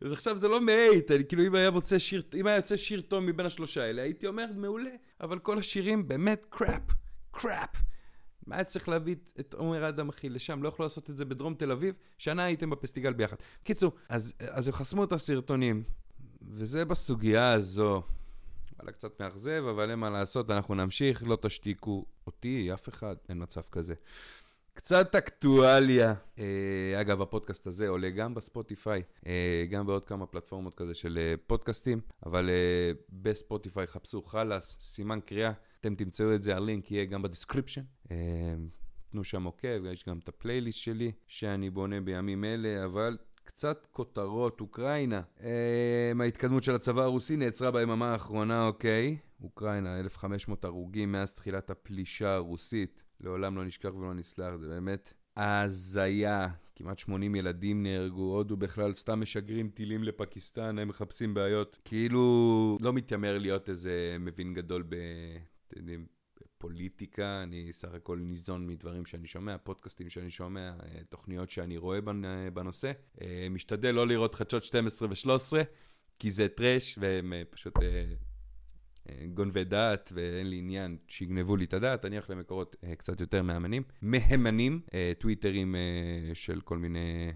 אז 0.00 0.12
עכשיו 0.12 0.36
זה 0.36 0.48
לא 0.48 0.60
מ 0.60 0.68
hate, 0.68 1.10
אני 1.10 1.24
כאילו 1.24 1.46
אם 1.46 1.54
היה 1.54 1.70
מוצא 1.70 1.98
שיר, 1.98 2.22
אם 2.34 2.46
היה 2.46 2.56
יוצא 2.56 2.76
שיר 2.76 3.00
טוב 3.00 3.20
מבין 3.20 3.46
השלושה 3.46 3.82
האלה, 3.82 4.02
הייתי 4.02 4.26
אומר 4.26 4.46
מעולה, 4.56 4.90
אבל 5.20 5.38
כל 5.38 5.58
השירים 5.58 6.08
באמת 6.08 6.46
crap, 6.50 6.82
crap. 7.30 7.76
מה 8.46 8.54
היה 8.54 8.64
צריך 8.64 8.88
להביא 8.88 9.16
את 9.40 9.54
עומר 9.54 9.88
אדם 9.88 10.08
אחי 10.08 10.28
לשם? 10.28 10.62
לא 10.62 10.68
יכלו 10.68 10.84
לעשות 10.84 11.10
את 11.10 11.16
זה 11.16 11.24
בדרום 11.24 11.54
תל 11.54 11.70
אביב? 11.70 11.94
שנה 12.18 12.44
הייתם 12.44 12.70
בפסטיגל 12.70 13.12
ביחד. 13.12 13.36
קיצור, 13.62 13.92
אז, 14.08 14.34
אז 14.38 14.68
הם 14.68 14.74
חסמו 14.74 15.04
את 15.04 15.12
הסרטונים, 15.12 15.82
וזה 16.50 16.84
בסוגיה 16.84 17.52
הזו. 17.52 18.02
וואלה, 18.78 18.92
קצת 18.92 19.20
מאכזב, 19.20 19.64
אבל 19.70 19.90
אין 19.90 19.98
מה 19.98 20.10
לעשות, 20.10 20.50
אנחנו 20.50 20.74
נמשיך, 20.74 21.22
לא 21.26 21.38
תשתיקו 21.42 22.04
אותי, 22.26 22.72
אף 22.72 22.88
אחד, 22.88 23.16
אין 23.28 23.42
מצב 23.42 23.60
כזה. 23.70 23.94
קצת 24.74 25.14
אקטואליה. 25.14 26.14
אה, 26.38 27.00
אגב, 27.00 27.22
הפודקאסט 27.22 27.66
הזה 27.66 27.88
עולה 27.88 28.10
גם 28.10 28.34
בספוטיפיי, 28.34 29.02
אה, 29.26 29.64
גם 29.70 29.86
בעוד 29.86 30.04
כמה 30.04 30.26
פלטפורמות 30.26 30.74
כזה 30.74 30.94
של 30.94 31.18
אה, 31.18 31.34
פודקאסטים, 31.46 32.00
אבל 32.26 32.50
בספוטיפיי 33.08 33.86
חפשו 33.86 34.22
חאלס, 34.22 34.76
סימן 34.80 35.18
קריאה, 35.24 35.52
אתם 35.80 35.94
תמצאו 35.94 36.34
את 36.34 36.42
זה, 36.42 36.56
הלינק 36.56 36.90
יהיה 36.90 37.04
גם 37.04 37.22
ב 37.22 37.27
description. 37.27 37.82
תנו 39.10 39.24
שם 39.24 39.44
עוקב, 39.44 39.84
יש 39.92 40.04
גם 40.08 40.18
את 40.18 40.28
הפלייליסט 40.28 40.78
שלי, 40.78 41.12
שאני 41.26 41.70
בונה 41.70 42.00
בימים 42.00 42.44
אלה, 42.44 42.84
אבל 42.84 43.16
קצת 43.44 43.86
כותרות, 43.90 44.60
אוקראינה. 44.60 45.22
ההתקדמות 46.20 46.62
של 46.62 46.74
הצבא 46.74 47.02
הרוסי 47.02 47.36
נעצרה 47.36 47.70
ביממה 47.70 48.12
האחרונה, 48.12 48.66
אוקיי. 48.66 49.16
אוקראינה, 49.42 50.00
1,500 50.00 50.64
הרוגים 50.64 51.12
מאז 51.12 51.34
תחילת 51.34 51.70
הפלישה 51.70 52.34
הרוסית. 52.34 53.02
לעולם 53.22 53.56
לא 53.56 53.64
נשכח 53.64 53.94
ולא 53.94 54.14
נסלח, 54.14 54.56
זה 54.56 54.68
באמת 54.68 55.12
הזיה. 55.36 56.48
כמעט 56.74 56.98
80 56.98 57.34
ילדים 57.34 57.82
נהרגו, 57.82 58.36
הודו 58.36 58.56
בכלל 58.56 58.94
סתם 58.94 59.20
משגרים 59.20 59.68
טילים 59.68 60.04
לפקיסטן, 60.04 60.78
הם 60.78 60.88
מחפשים 60.88 61.34
בעיות. 61.34 61.78
כאילו, 61.84 62.78
לא 62.80 62.92
מתיימר 62.92 63.38
להיות 63.38 63.68
איזה 63.68 64.16
מבין 64.20 64.54
גדול 64.54 64.82
ב... 64.82 64.94
אתם 65.68 65.80
יודעים, 65.80 66.06
פוליטיקה, 66.58 67.42
אני 67.42 67.72
סך 67.72 67.94
הכל 67.94 68.18
ניזון 68.18 68.66
מדברים 68.66 69.06
שאני 69.06 69.26
שומע, 69.26 69.56
פודקאסטים 69.58 70.10
שאני 70.10 70.30
שומע, 70.30 70.72
אה, 70.82 71.00
תוכניות 71.08 71.50
שאני 71.50 71.76
רואה 71.76 71.98
בנושא. 72.52 72.92
אה, 73.22 73.46
משתדל 73.50 73.90
לא 73.90 74.06
לראות 74.06 74.34
חדשות 74.34 74.64
12 74.64 75.08
ו-13, 75.08 75.64
כי 76.18 76.30
זה 76.30 76.48
טרש, 76.48 76.98
והם 77.00 77.32
אה, 77.32 77.42
פשוט 77.50 77.74
גונבי 79.34 79.64
דעת, 79.64 80.12
ואין 80.14 80.50
לי 80.50 80.58
עניין 80.58 80.96
שיגנבו 81.08 81.56
לי 81.56 81.64
את 81.64 81.74
הדעת, 81.74 82.04
אני 82.04 82.16
הולך 82.16 82.30
למקורות 82.30 82.76
קצת 82.98 83.20
יותר 83.20 83.42
מהמנים. 83.42 83.82
מהמנים, 84.02 84.80
טוויטרים 85.18 85.74
של 86.34 86.60
כל 86.60 86.78
מיני 86.78 87.32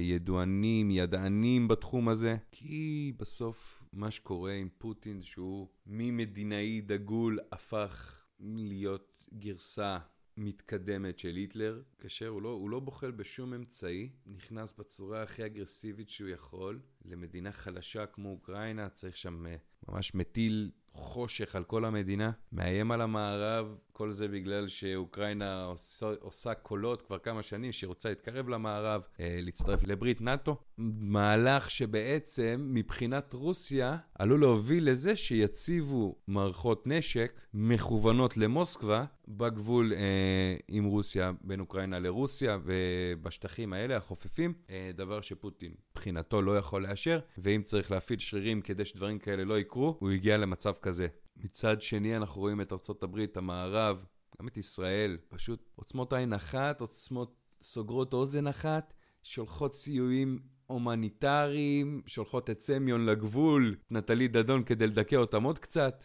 ידוענים, 0.00 0.90
ידענים 0.90 1.68
בתחום 1.68 2.08
הזה, 2.08 2.36
כי 2.52 3.12
בסוף 3.18 3.82
מה 3.92 4.10
שקורה 4.10 4.52
עם 4.52 4.68
פוטין, 4.78 5.22
שהוא 5.22 5.68
ממדינאי 5.86 6.80
דגול 6.80 7.38
הפך 7.52 8.24
להיות 8.40 9.24
גרסה 9.34 9.98
מתקדמת 10.36 11.18
של 11.18 11.36
היטלר, 11.36 11.82
כאשר 11.98 12.28
הוא 12.28 12.42
לא, 12.42 12.48
הוא 12.48 12.70
לא 12.70 12.80
בוחל 12.80 13.10
בשום 13.10 13.54
אמצעי, 13.54 14.10
נכנס 14.26 14.74
בצורה 14.78 15.22
הכי 15.22 15.46
אגרסיבית 15.46 16.08
שהוא 16.08 16.28
יכול 16.28 16.80
למדינה 17.04 17.52
חלשה 17.52 18.06
כמו 18.06 18.30
אוקראינה, 18.30 18.88
צריך 18.88 19.16
שם 19.16 19.46
אה, 19.46 19.56
ממש 19.88 20.14
מטיל 20.14 20.70
חושך 20.96 21.56
על 21.56 21.64
כל 21.64 21.84
המדינה, 21.84 22.30
מאיים 22.52 22.90
על 22.92 23.00
המערב, 23.00 23.74
כל 23.96 24.10
זה 24.10 24.28
בגלל 24.28 24.68
שאוקראינה 24.68 25.64
עושה, 25.64 26.06
עושה 26.20 26.54
קולות 26.54 27.02
כבר 27.02 27.18
כמה 27.18 27.42
שנים 27.42 27.72
שהיא 27.72 27.88
רוצה 27.88 28.08
להתקרב 28.08 28.48
למערב, 28.48 29.06
אה, 29.20 29.38
להצטרף 29.42 29.84
לברית 29.84 30.20
נאט"ו. 30.20 30.56
מהלך 30.78 31.70
שבעצם 31.70 32.68
מבחינת 32.70 33.32
רוסיה 33.32 33.96
עלול 34.14 34.40
להוביל 34.40 34.90
לזה 34.90 35.16
שיציבו 35.16 36.14
מערכות 36.28 36.86
נשק 36.86 37.40
מכוונות 37.54 38.36
למוסקבה 38.36 39.04
בגבול 39.28 39.92
אה, 39.92 40.56
עם 40.68 40.84
רוסיה, 40.84 41.32
בין 41.40 41.60
אוקראינה 41.60 41.98
לרוסיה 41.98 42.58
ובשטחים 42.64 43.72
האלה 43.72 43.96
החופפים, 43.96 44.54
אה, 44.70 44.90
דבר 44.94 45.20
שפוטין 45.20 45.74
מבחינתו 45.92 46.42
לא 46.42 46.58
יכול 46.58 46.82
לאשר, 46.82 47.20
ואם 47.38 47.62
צריך 47.62 47.90
להפעיל 47.90 48.18
שרירים 48.18 48.60
כדי 48.60 48.84
שדברים 48.84 49.18
כאלה 49.18 49.44
לא 49.44 49.58
יקרו, 49.58 49.96
הוא 50.00 50.10
הגיע 50.10 50.36
למצב 50.36 50.72
כזה. 50.82 51.06
מצד 51.36 51.82
שני 51.82 52.16
אנחנו 52.16 52.40
רואים 52.40 52.60
את 52.60 52.72
ארצות 52.72 53.02
הברית, 53.02 53.36
המערב, 53.36 54.04
גם 54.40 54.48
את 54.48 54.56
ישראל, 54.56 55.18
פשוט 55.28 55.70
עוצמות 55.74 56.12
עין 56.12 56.32
אחת, 56.32 56.80
עוצמות 56.80 57.36
סוגרות 57.62 58.14
אוזן 58.14 58.46
אחת, 58.46 58.94
שולחות 59.22 59.74
סיועים 59.74 60.38
הומניטריים, 60.66 62.02
שולחות 62.06 62.50
את 62.50 62.60
סמיון 62.60 63.06
לגבול, 63.06 63.76
נטלי 63.90 64.28
דדון 64.28 64.64
כדי 64.64 64.86
לדכא 64.86 65.16
אותם 65.16 65.42
עוד 65.42 65.58
קצת. 65.58 66.04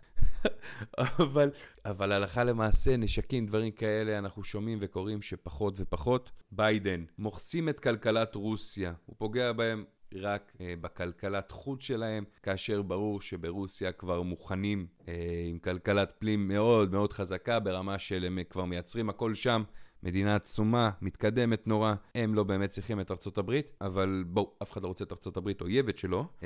אבל, 0.97 1.51
אבל 1.85 2.11
הלכה 2.11 2.43
למעשה, 2.43 2.97
נשקים, 2.97 3.45
דברים 3.45 3.71
כאלה, 3.71 4.17
אנחנו 4.17 4.43
שומעים 4.43 4.77
וקוראים 4.81 5.21
שפחות 5.21 5.73
ופחות. 5.77 6.31
ביידן, 6.51 7.05
מוחצים 7.17 7.69
את 7.69 7.79
כלכלת 7.79 8.35
רוסיה, 8.35 8.93
הוא 9.05 9.15
פוגע 9.19 9.51
בהם 9.51 9.85
רק 10.15 10.51
uh, 10.55 10.61
בכלכלת 10.81 11.51
חוץ 11.51 11.83
שלהם, 11.83 12.23
כאשר 12.43 12.81
ברור 12.81 13.21
שברוסיה 13.21 13.91
כבר 13.91 14.21
מוכנים 14.21 14.87
uh, 14.99 15.05
עם 15.49 15.59
כלכלת 15.59 16.13
פנים 16.19 16.47
מאוד 16.47 16.91
מאוד 16.91 17.13
חזקה, 17.13 17.59
ברמה 17.59 17.99
של 17.99 18.23
הם 18.25 18.39
כבר 18.49 18.65
מייצרים 18.65 19.09
הכל 19.09 19.33
שם. 19.33 19.63
מדינה 20.03 20.35
עצומה, 20.35 20.89
מתקדמת 21.01 21.67
נורא, 21.67 21.93
הם 22.15 22.35
לא 22.35 22.43
באמת 22.43 22.69
צריכים 22.69 22.99
את 22.99 23.11
ארצות 23.11 23.37
הברית, 23.37 23.71
אבל 23.81 24.23
בואו, 24.27 24.53
אף 24.63 24.71
אחד 24.71 24.83
לא 24.83 24.87
רוצה 24.87 25.03
את 25.03 25.11
ארצות 25.11 25.37
הברית 25.37 25.61
אויבת 25.61 25.97
שלו, 25.97 26.27
uh, 26.39 26.43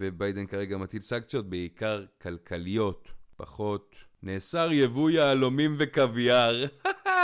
וביידן 0.00 0.46
כרגע 0.46 0.76
מטיל 0.76 1.00
סנקציות, 1.00 1.50
בעיקר 1.50 2.04
כלכליות, 2.22 3.08
פחות. 3.36 3.96
נאסר 4.22 4.72
יבוא 4.72 5.10
יהלומים 5.10 5.76
וקוויאר. 5.78 6.64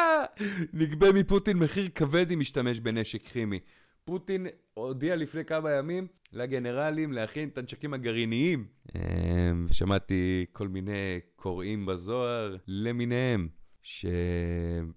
נגבה 0.72 1.12
מפוטין 1.12 1.56
מחיר 1.56 1.88
כבד 1.94 2.32
אם 2.32 2.40
ישתמש 2.40 2.80
בנשק 2.80 3.22
כימי. 3.22 3.60
פוטין 4.04 4.46
הודיע 4.74 5.16
לפני 5.16 5.44
כמה 5.44 5.70
ימים 5.70 6.06
לגנרלים 6.32 7.12
להכין 7.12 7.48
את 7.48 7.58
הנשקים 7.58 7.94
הגרעיניים. 7.94 8.66
אמ, 8.94 9.66
שמעתי 9.72 10.46
כל 10.52 10.68
מיני 10.68 11.20
קוראים 11.36 11.86
בזוהר 11.86 12.56
למיניהם. 12.66 13.48
ש... 13.82 14.06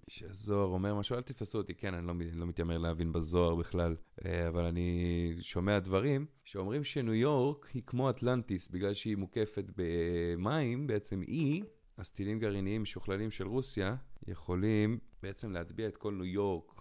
שהזוהר 0.08 0.66
אומר 0.66 0.94
משהו, 0.94 1.16
אל 1.16 1.22
תתפסו 1.22 1.58
אותי, 1.58 1.74
כן, 1.74 1.94
אני 1.94 2.06
לא, 2.06 2.14
לא 2.32 2.46
מתיימר 2.46 2.78
להבין 2.78 3.12
בזוהר 3.12 3.54
בכלל, 3.54 3.96
אה, 4.24 4.48
אבל 4.48 4.64
אני 4.64 5.34
שומע 5.40 5.78
דברים 5.78 6.26
שאומרים 6.44 6.84
שניו 6.84 7.14
יורק 7.14 7.70
היא 7.74 7.82
כמו 7.86 8.10
אטלנטיס, 8.10 8.68
בגלל 8.68 8.94
שהיא 8.94 9.16
מוקפת 9.16 9.64
במים, 9.76 10.86
בעצם 10.86 11.22
אי, 11.22 11.62
אז 11.96 12.10
טילים 12.10 12.38
גרעיניים 12.38 12.82
משוכללים 12.82 13.30
של 13.30 13.46
רוסיה 13.46 13.96
יכולים 14.26 14.98
בעצם 15.22 15.52
להטביע 15.52 15.88
את 15.88 15.96
כל 15.96 16.14
ניו 16.14 16.24
יורק 16.24 16.77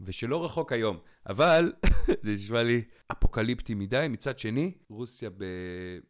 ושלא 0.00 0.44
רחוק 0.44 0.72
היום. 0.72 0.98
אבל, 1.28 1.72
זה 2.22 2.32
נשמע 2.32 2.62
לי 2.62 2.82
אפוקליפטי 3.12 3.74
מדי. 3.74 4.06
מצד 4.10 4.38
שני, 4.38 4.72
רוסיה 4.88 5.30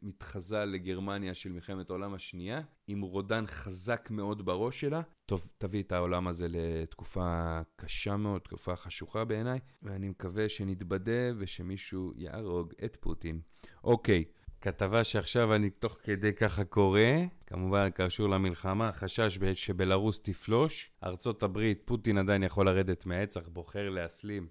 מתחזה 0.02 0.64
לגרמניה 0.64 1.34
של 1.34 1.52
מלחמת 1.52 1.90
העולם 1.90 2.14
השנייה, 2.14 2.60
עם 2.86 3.00
רודן 3.00 3.46
חזק 3.46 4.08
מאוד 4.10 4.44
בראש 4.44 4.80
שלה. 4.80 5.00
טוב, 5.26 5.48
תביא 5.58 5.82
את 5.82 5.92
העולם 5.92 6.28
הזה 6.28 6.46
לתקופה 6.50 7.60
קשה 7.76 8.16
מאוד, 8.16 8.40
תקופה 8.40 8.76
חשוכה 8.76 9.24
בעיניי, 9.24 9.58
ואני 9.82 10.08
מקווה 10.08 10.48
שנתבדה 10.48 11.32
ושמישהו 11.38 12.12
יהרוג 12.16 12.72
את 12.84 12.96
פוטין. 13.00 13.40
אוקיי. 13.84 14.24
כתבה 14.60 15.04
שעכשיו 15.04 15.54
אני 15.54 15.70
תוך 15.70 15.98
כדי 16.02 16.32
ככה 16.32 16.64
קורא, 16.64 17.00
כמובן 17.46 17.90
קשור 17.90 18.28
למלחמה, 18.28 18.92
חשש 18.92 19.38
שבלרוס 19.54 20.20
תפלוש, 20.22 20.90
ארצות 21.04 21.42
הברית, 21.42 21.82
פוטין 21.84 22.18
עדיין 22.18 22.42
יכול 22.42 22.66
לרדת 22.66 23.06
מהעץ, 23.06 23.36
אך 23.36 23.48
בוחר 23.48 23.88
להסלים. 23.88 24.46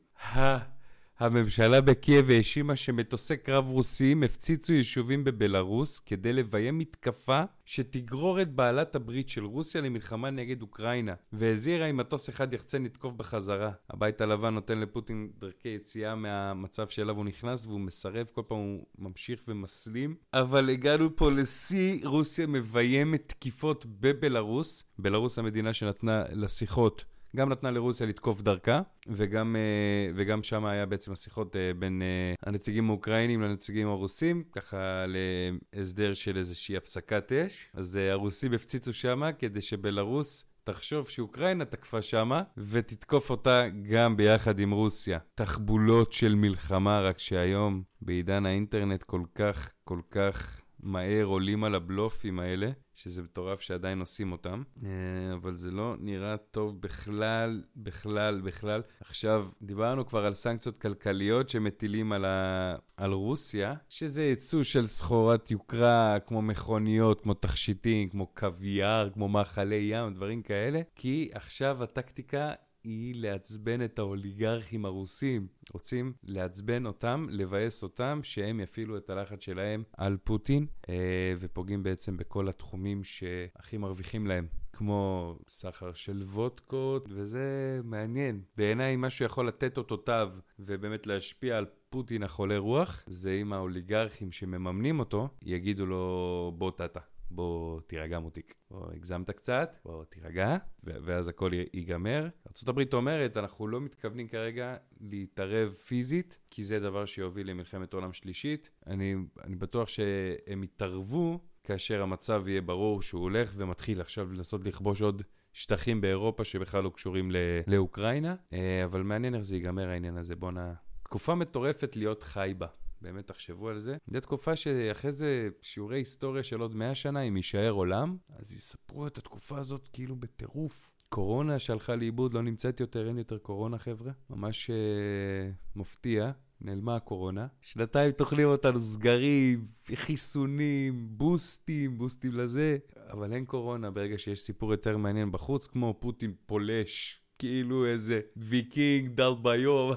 הממשלה 1.19 1.81
בקייב 1.81 2.29
האשימה 2.29 2.75
שמטוסי 2.75 3.37
קרב 3.37 3.69
רוסיים 3.69 4.23
הפציצו 4.23 4.73
יישובים 4.73 5.23
בבלארוס 5.23 5.99
כדי 5.99 6.33
לביים 6.33 6.77
מתקפה 6.77 7.43
שתגרור 7.65 8.41
את 8.41 8.51
בעלת 8.51 8.95
הברית 8.95 9.29
של 9.29 9.45
רוסיה 9.45 9.81
למלחמה 9.81 10.29
נגד 10.29 10.61
אוקראינה, 10.61 11.13
והזהירה 11.33 11.85
אם 11.85 11.97
מטוס 11.97 12.29
אחד 12.29 12.53
יחצה 12.53 12.79
לתקוף 12.79 13.13
בחזרה. 13.13 13.71
הבית 13.89 14.21
הלבן 14.21 14.53
נותן 14.53 14.79
לפוטין 14.79 15.29
דרכי 15.39 15.69
יציאה 15.69 16.15
מהמצב 16.15 16.87
שאליו 16.87 17.15
הוא 17.15 17.25
נכנס 17.25 17.65
והוא 17.65 17.79
מסרב, 17.79 18.27
כל 18.33 18.41
פעם 18.47 18.57
הוא 18.57 18.85
ממשיך 18.99 19.43
ומסלים. 19.47 20.15
אבל 20.33 20.69
הגענו 20.69 21.15
פה 21.15 21.31
לשיא, 21.31 22.07
רוסיה 22.07 22.47
מביימת 22.47 23.23
תקיפות 23.27 23.85
בבלארוס, 23.85 24.83
בלארוס 24.99 25.39
המדינה 25.39 25.73
שנתנה 25.73 26.23
לשיחות 26.31 27.05
גם 27.35 27.49
נתנה 27.49 27.71
לרוסיה 27.71 28.07
לתקוף 28.07 28.41
דרכה, 28.41 28.81
וגם, 29.07 29.55
אה, 29.55 30.11
וגם 30.15 30.43
שם 30.43 30.65
היה 30.65 30.85
בעצם 30.85 31.11
השיחות 31.11 31.55
אה, 31.55 31.71
בין 31.79 32.01
אה, 32.01 32.33
הנציגים 32.45 32.89
האוקראינים 32.89 33.41
לנציגים 33.41 33.87
הרוסים, 33.87 34.43
ככה 34.51 35.05
להסדר 35.07 36.13
של 36.13 36.37
איזושהי 36.37 36.77
הפסקת 36.77 37.31
אש. 37.31 37.69
אז 37.73 37.95
הרוסים 37.95 38.53
הפציצו 38.53 38.93
שם 38.93 39.21
כדי 39.39 39.61
שבלרוס 39.61 40.43
תחשוב 40.63 41.09
שאוקראינה 41.09 41.65
תקפה 41.65 42.01
שמה, 42.01 42.43
ותתקוף 42.57 43.29
אותה 43.29 43.63
גם 43.89 44.17
ביחד 44.17 44.59
עם 44.59 44.71
רוסיה. 44.71 45.19
תחבולות 45.35 46.11
של 46.11 46.35
מלחמה, 46.35 47.01
רק 47.01 47.19
שהיום, 47.19 47.83
בעידן 48.01 48.45
האינטרנט 48.45 49.03
כל 49.03 49.21
כך, 49.35 49.71
כל 49.83 49.99
כך 50.11 50.61
מהר 50.79 51.25
עולים 51.25 51.63
על 51.63 51.75
הבלופים 51.75 52.39
האלה, 52.39 52.71
שזה 52.93 53.23
מטורף 53.23 53.61
שעדיין 53.61 53.99
עושים 53.99 54.31
אותם, 54.31 54.63
אה, 54.83 54.89
אבל 55.33 55.53
זה 55.53 55.71
לא 55.71 55.95
נראה 55.99 56.37
טוב 56.37 56.81
בכלל, 56.81 57.63
בכלל, 57.75 58.41
בכלל. 58.41 58.81
עכשיו, 59.01 59.47
דיברנו 59.61 60.05
כבר 60.05 60.25
על 60.25 60.33
סנקציות 60.33 60.77
כלכליות 60.81 61.49
שמטילים 61.49 62.11
על, 62.11 62.25
ה... 62.25 62.75
על 62.97 63.11
רוסיה, 63.11 63.73
שזה 63.89 64.23
ייצוא 64.23 64.63
של 64.63 64.87
סחורת 64.87 65.51
יוקרה, 65.51 66.17
כמו 66.19 66.41
מכוניות, 66.41 67.21
כמו 67.21 67.33
תכשיטים, 67.33 68.09
כמו 68.09 68.27
קוויאר, 68.27 69.09
כמו 69.13 69.27
מאכלי 69.27 69.87
ים, 69.91 70.13
דברים 70.13 70.41
כאלה, 70.41 70.81
כי 70.95 71.29
עכשיו 71.33 71.83
הטקטיקה 71.83 72.53
היא 72.83 73.15
לעצבן 73.17 73.85
את 73.85 73.99
האוליגרכים 73.99 74.85
הרוסים. 74.85 75.47
רוצים 75.73 76.13
לעצבן 76.23 76.85
אותם, 76.85 77.27
לבאס 77.29 77.83
אותם, 77.83 78.19
שהם 78.23 78.59
יפעילו 78.59 78.97
את 78.97 79.09
הלחץ 79.09 79.43
שלהם 79.43 79.83
על 79.97 80.17
פוטין, 80.23 80.65
אה, 80.89 81.33
ופוגעים 81.39 81.83
בעצם 81.83 82.17
בכל 82.17 82.49
התחומים 82.49 83.03
שהכי 83.03 83.77
מרוויחים 83.77 84.27
להם. 84.27 84.47
כמו 84.73 85.35
סחר 85.47 85.93
של 85.93 86.21
וודקות, 86.23 87.07
וזה 87.09 87.79
מעניין. 87.83 88.41
בעיניי, 88.57 88.95
מה 88.95 89.09
שיכול 89.09 89.47
לתת 89.47 89.77
אותותיו 89.77 90.29
ובאמת 90.59 91.07
להשפיע 91.07 91.57
על 91.57 91.65
פוטין 91.89 92.23
החולה 92.23 92.57
רוח, 92.57 93.03
זה 93.07 93.31
אם 93.31 93.53
האוליגרכים 93.53 94.31
שמממנים 94.31 94.99
אותו 94.99 95.29
יגידו 95.41 95.85
לו 95.85 96.53
בוא 96.57 96.71
טאטה. 96.71 96.99
בוא 97.31 97.81
תירגע 97.87 98.19
מותיק. 98.19 98.55
בוא 98.71 98.91
הגזמת 98.93 99.29
קצת, 99.31 99.75
בוא 99.85 100.03
תירגע, 100.03 100.57
ואז 100.83 101.27
הכל 101.27 101.51
ייגמר. 101.73 102.27
ארה"ב 102.67 102.93
אומרת, 102.93 103.37
אנחנו 103.37 103.67
לא 103.67 103.81
מתכוונים 103.81 104.27
כרגע 104.27 104.75
להתערב 104.99 105.71
פיזית, 105.71 106.39
כי 106.51 106.63
זה 106.63 106.79
דבר 106.79 107.05
שיוביל 107.05 107.49
למלחמת 107.49 107.93
עולם 107.93 108.13
שלישית. 108.13 108.69
אני, 108.87 109.15
אני 109.43 109.55
בטוח 109.55 109.87
שהם 109.87 110.63
יתערבו 110.63 111.39
כאשר 111.63 112.01
המצב 112.01 112.43
יהיה 112.47 112.61
ברור 112.61 113.01
שהוא 113.01 113.21
הולך 113.21 113.53
ומתחיל 113.55 114.01
עכשיו 114.01 114.33
לנסות 114.33 114.65
לכבוש 114.65 115.01
עוד 115.01 115.23
שטחים 115.53 116.01
באירופה 116.01 116.43
שבכלל 116.43 116.83
לא 116.83 116.89
קשורים 116.89 117.31
לאוקראינה. 117.67 118.35
אה, 118.53 118.85
אבל 118.85 119.01
מעניין 119.01 119.35
איך 119.35 119.41
זה 119.41 119.55
ייגמר 119.55 119.89
העניין 119.89 120.17
הזה. 120.17 120.35
בואנה... 120.35 120.73
תקופה 121.03 121.35
מטורפת 121.35 121.95
להיות 121.95 122.23
חי 122.23 122.53
בה. 122.57 122.67
באמת 123.01 123.27
תחשבו 123.27 123.69
על 123.69 123.79
זה. 123.79 123.97
זו 124.07 124.19
תקופה 124.19 124.55
שאחרי 124.55 125.11
זה 125.11 125.49
שיעורי 125.61 125.97
היסטוריה 125.97 126.43
של 126.43 126.59
עוד 126.59 126.75
מאה 126.75 126.95
שנה, 126.95 127.21
אם 127.21 127.37
יישאר 127.37 127.71
עולם, 127.71 128.17
אז 128.39 128.53
יספרו 128.53 129.07
את 129.07 129.17
התקופה 129.17 129.59
הזאת 129.59 129.89
כאילו 129.93 130.15
בטירוף. 130.15 130.91
קורונה 131.09 131.59
שהלכה 131.59 131.95
לאיבוד, 131.95 132.33
לא 132.33 132.41
נמצאת 132.41 132.79
יותר, 132.79 133.07
אין 133.07 133.17
יותר 133.17 133.37
קורונה, 133.37 133.77
חבר'ה. 133.77 134.11
ממש 134.29 134.69
uh, 134.69 135.75
מפתיע. 135.75 136.31
נעלמה 136.61 136.95
הקורונה. 136.95 137.47
שנתיים 137.61 138.11
תאכלים 138.11 138.47
אותנו 138.47 138.81
סגרים, 138.81 139.67
חיסונים, 139.95 141.07
בוסטים, 141.09 141.97
בוסטים 141.97 142.31
לזה, 142.33 142.77
אבל 143.11 143.33
אין 143.33 143.45
קורונה 143.45 143.91
ברגע 143.91 144.17
שיש 144.17 144.39
סיפור 144.39 144.71
יותר 144.71 144.97
מעניין 144.97 145.31
בחוץ, 145.31 145.67
כמו 145.67 145.95
פוטין 145.99 146.33
פולש, 146.45 147.21
כאילו 147.39 147.85
איזה 147.85 148.19
ויקינג 148.37 149.09
דל 149.09 149.33
ביום. 149.41 149.91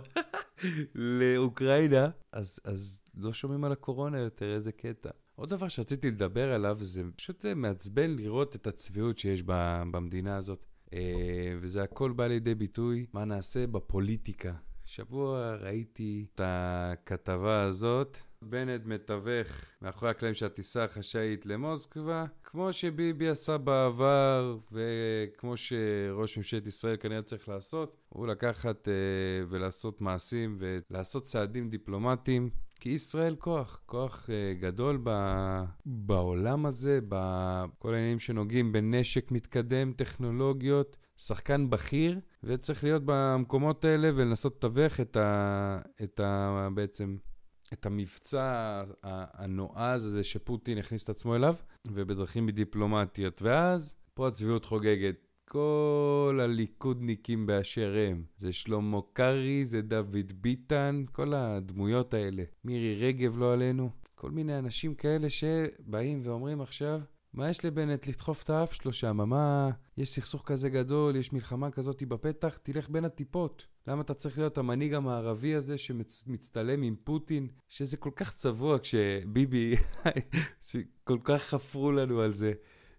לאוקראינה, 0.94 2.08
אז, 2.32 2.60
אז 2.64 3.02
לא 3.16 3.32
שומעים 3.32 3.64
על 3.64 3.72
הקורונה 3.72 4.18
יותר, 4.18 4.54
איזה 4.54 4.72
קטע. 4.72 5.10
עוד 5.34 5.48
דבר 5.48 5.68
שרציתי 5.68 6.10
לדבר 6.10 6.52
עליו, 6.52 6.76
זה 6.80 7.02
פשוט 7.16 7.44
מעצבן 7.56 8.10
לראות 8.10 8.56
את 8.56 8.66
הצביעות 8.66 9.18
שיש 9.18 9.42
במדינה 9.90 10.36
הזאת. 10.36 10.66
אה, 10.92 11.56
וזה 11.60 11.82
הכל 11.82 12.12
בא 12.12 12.26
לידי 12.26 12.54
ביטוי 12.54 13.06
מה 13.12 13.24
נעשה 13.24 13.66
בפוליטיקה. 13.66 14.54
שבוע 14.84 15.54
ראיתי 15.54 16.26
את 16.34 16.40
הכתבה 16.44 17.62
הזאת, 17.62 18.18
בנט 18.44 18.86
מתווך 18.86 19.46
מאחורי 19.82 20.10
הקלעים 20.10 20.34
של 20.34 20.46
הטיסה 20.46 20.84
החשאית 20.84 21.46
למוסקבה, 21.46 22.24
כמו 22.44 22.72
שביבי 22.72 23.28
עשה 23.28 23.58
בעבר, 23.58 24.58
וכמו 24.72 25.56
שראש 25.56 26.36
ממשלת 26.36 26.66
ישראל 26.66 26.96
כנראה 26.96 27.22
צריך 27.22 27.48
לעשות, 27.48 27.96
הוא 28.08 28.26
לקחת 28.26 28.88
אה, 28.88 28.92
ולעשות 29.48 30.00
מעשים 30.00 30.58
ולעשות 30.58 31.24
צעדים 31.24 31.70
דיפלומטיים. 31.70 32.50
כי 32.80 32.88
ישראל 32.88 33.34
כוח, 33.34 33.80
כוח 33.86 34.30
אה, 34.30 34.54
גדול 34.60 35.00
ב, 35.04 35.10
בעולם 35.86 36.66
הזה, 36.66 37.00
בכל 37.08 37.94
העניינים 37.94 38.18
שנוגעים 38.18 38.72
בנשק 38.72 39.30
מתקדם, 39.30 39.92
טכנולוגיות, 39.92 40.96
שחקן 41.16 41.70
בכיר, 41.70 42.20
וצריך 42.44 42.84
להיות 42.84 43.02
במקומות 43.04 43.84
האלה 43.84 44.10
ולנסות 44.14 44.56
לתווך 44.56 45.00
את 45.00 45.16
ה... 45.16 45.78
את 46.02 46.20
ה 46.20 46.68
בעצם... 46.74 47.16
את 47.72 47.86
המבצע 47.86 48.82
הנועז 49.02 50.04
הזה 50.04 50.24
שפוטין 50.24 50.78
הכניס 50.78 51.04
את 51.04 51.10
עצמו 51.10 51.36
אליו, 51.36 51.54
ובדרכים 51.86 52.50
דיפלומטיות. 52.50 53.42
ואז, 53.42 53.96
פה 54.14 54.28
הצביעות 54.28 54.64
חוגגת. 54.64 55.26
כל 55.44 56.40
הליכודניקים 56.42 57.46
באשר 57.46 57.94
הם. 58.08 58.24
זה 58.36 58.52
שלמה 58.52 58.98
קרעי, 59.12 59.64
זה 59.64 59.82
דוד 59.82 60.32
ביטן, 60.40 61.04
כל 61.12 61.34
הדמויות 61.34 62.14
האלה. 62.14 62.42
מירי 62.64 63.06
רגב, 63.06 63.38
לא 63.38 63.52
עלינו. 63.52 63.90
כל 64.14 64.30
מיני 64.30 64.58
אנשים 64.58 64.94
כאלה 64.94 65.30
שבאים 65.30 66.20
ואומרים 66.24 66.60
עכשיו, 66.60 67.00
מה 67.34 67.50
יש 67.50 67.64
לבנט 67.64 68.06
לדחוף 68.06 68.42
את 68.42 68.50
האף 68.50 68.72
שלו 68.72 68.92
שם? 68.92 69.16
מה, 69.16 69.70
יש 69.96 70.08
סכסוך 70.10 70.42
כזה 70.46 70.68
גדול, 70.70 71.16
יש 71.16 71.32
מלחמה 71.32 71.70
כזאת 71.70 72.02
בפתח, 72.02 72.56
תלך 72.56 72.90
בין 72.90 73.04
הטיפות. 73.04 73.66
למה 73.86 74.02
אתה 74.02 74.14
צריך 74.14 74.38
להיות 74.38 74.58
המנהיג 74.58 74.94
המערבי 74.94 75.54
הזה 75.54 75.78
שמצטלם 75.78 76.82
עם 76.82 76.96
פוטין? 77.04 77.48
שזה 77.68 77.96
כל 77.96 78.10
כך 78.16 78.34
צבוע 78.34 78.78
כשביבי, 78.78 79.74
שכל 80.68 81.18
כך 81.24 81.42
חפרו 81.42 81.92
לנו 81.92 82.20
על 82.20 82.32
זה, 82.32 82.52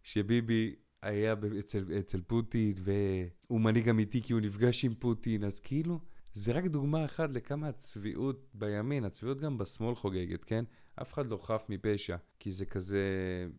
שביבי 0.03 0.75
היה 1.01 1.35
אצל, 1.59 1.85
אצל 1.99 2.21
פוטין 2.21 2.73
והוא 2.77 3.61
מנהיג 3.61 3.89
אמיתי 3.89 4.21
כי 4.21 4.33
הוא 4.33 4.41
נפגש 4.41 4.85
עם 4.85 4.93
פוטין, 4.93 5.43
אז 5.43 5.59
כאילו, 5.59 5.99
זה 6.33 6.51
רק 6.51 6.65
דוגמה 6.65 7.05
אחת 7.05 7.29
לכמה 7.33 7.67
הצביעות 7.67 8.49
בימין, 8.53 9.03
הצביעות 9.03 9.41
גם 9.41 9.57
בשמאל 9.57 9.95
חוגגת, 9.95 10.43
כן? 10.43 10.65
אף 11.01 11.13
אחד 11.13 11.25
לא 11.25 11.37
חף 11.37 11.65
מפשע, 11.69 12.15
כי 12.39 12.51
זה 12.51 12.65
כזה, 12.65 13.05